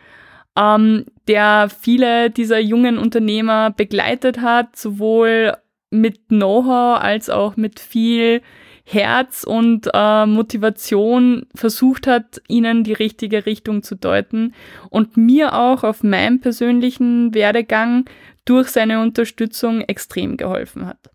[0.57, 5.57] ähm, der viele dieser jungen Unternehmer begleitet hat, sowohl
[5.91, 8.41] mit Know-how als auch mit viel
[8.85, 14.55] Herz und äh, Motivation versucht hat, ihnen die richtige Richtung zu deuten
[14.91, 18.07] und mir auch auf meinem persönlichen Werdegang
[18.45, 21.11] durch seine Unterstützung extrem geholfen hat.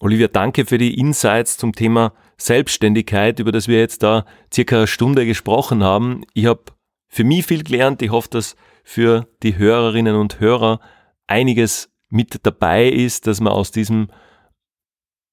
[0.00, 4.86] Olivia, danke für die Insights zum Thema Selbstständigkeit, über das wir jetzt da circa eine
[4.86, 6.22] Stunde gesprochen haben.
[6.34, 6.62] Ich habe
[7.08, 8.00] für mich viel gelernt.
[8.02, 10.78] Ich hoffe, dass für die Hörerinnen und Hörer
[11.26, 14.08] einiges mit dabei ist, dass man aus diesem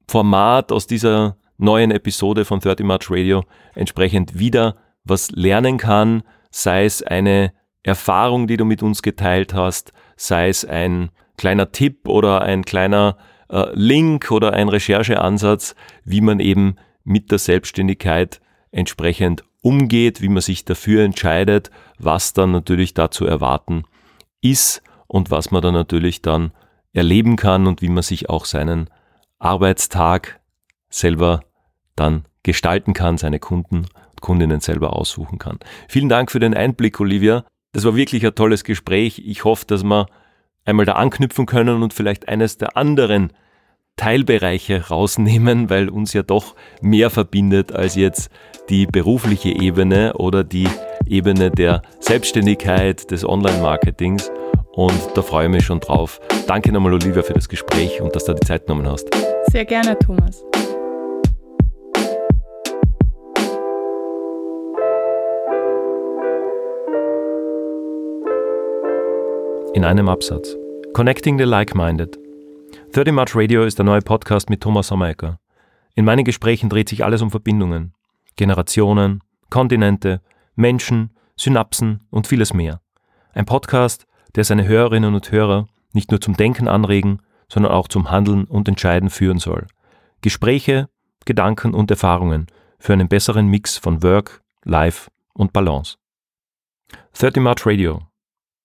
[0.07, 3.43] Format, aus dieser neuen Episode von 30 March Radio
[3.75, 7.53] entsprechend wieder was lernen kann, sei es eine
[7.83, 13.17] Erfahrung, die du mit uns geteilt hast, sei es ein kleiner Tipp oder ein kleiner
[13.55, 16.75] äh, Link oder ein Rechercheansatz, wie man eben
[17.05, 18.41] mit der Selbstständigkeit
[18.71, 23.83] entsprechend umgeht, wie man sich dafür entscheidet, was dann natürlich dazu erwarten
[24.41, 26.51] ist und was man dann natürlich dann
[26.91, 28.89] erleben kann und wie man sich auch seinen
[29.39, 30.41] Arbeitstag
[30.89, 31.39] selber
[31.95, 35.59] dann gestalten kann, seine Kunden und Kundinnen selber aussuchen kann.
[35.87, 37.45] Vielen Dank für den Einblick, Olivia.
[37.71, 39.21] Das war wirklich ein tolles Gespräch.
[39.25, 40.07] Ich hoffe, dass wir
[40.65, 43.31] einmal da anknüpfen können und vielleicht eines der anderen
[43.97, 48.29] Teilbereiche rausnehmen, weil uns ja doch mehr verbindet als jetzt
[48.69, 50.67] die berufliche Ebene oder die
[51.07, 54.31] Ebene der Selbstständigkeit, des Online-Marketings.
[54.73, 56.19] Und da freue ich mich schon drauf.
[56.47, 59.07] Danke nochmal, Olivia, für das Gespräch und dass du die Zeit genommen hast.
[59.51, 60.43] Sehr gerne, Thomas.
[69.73, 70.57] In einem Absatz.
[70.93, 72.24] Connecting the Like-Minded
[72.95, 75.37] 30 March Radio ist der neue Podcast mit Thomas Sommerecker.
[75.95, 77.93] In meinen Gesprächen dreht sich alles um Verbindungen,
[78.37, 80.21] Generationen, Kontinente,
[80.55, 82.79] Menschen, Synapsen und vieles mehr.
[83.33, 88.11] Ein Podcast, der seine Hörerinnen und Hörer nicht nur zum Denken anregen, sondern auch zum
[88.11, 89.67] Handeln und Entscheiden führen soll.
[90.21, 90.87] Gespräche,
[91.25, 92.47] Gedanken und Erfahrungen
[92.79, 95.97] für einen besseren Mix von Work, Life und Balance.
[97.19, 98.03] 30 March Radio.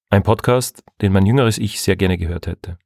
[0.08, 2.78] Ein Podcast, den mein jüngeres Ich sehr gerne gehört hätte.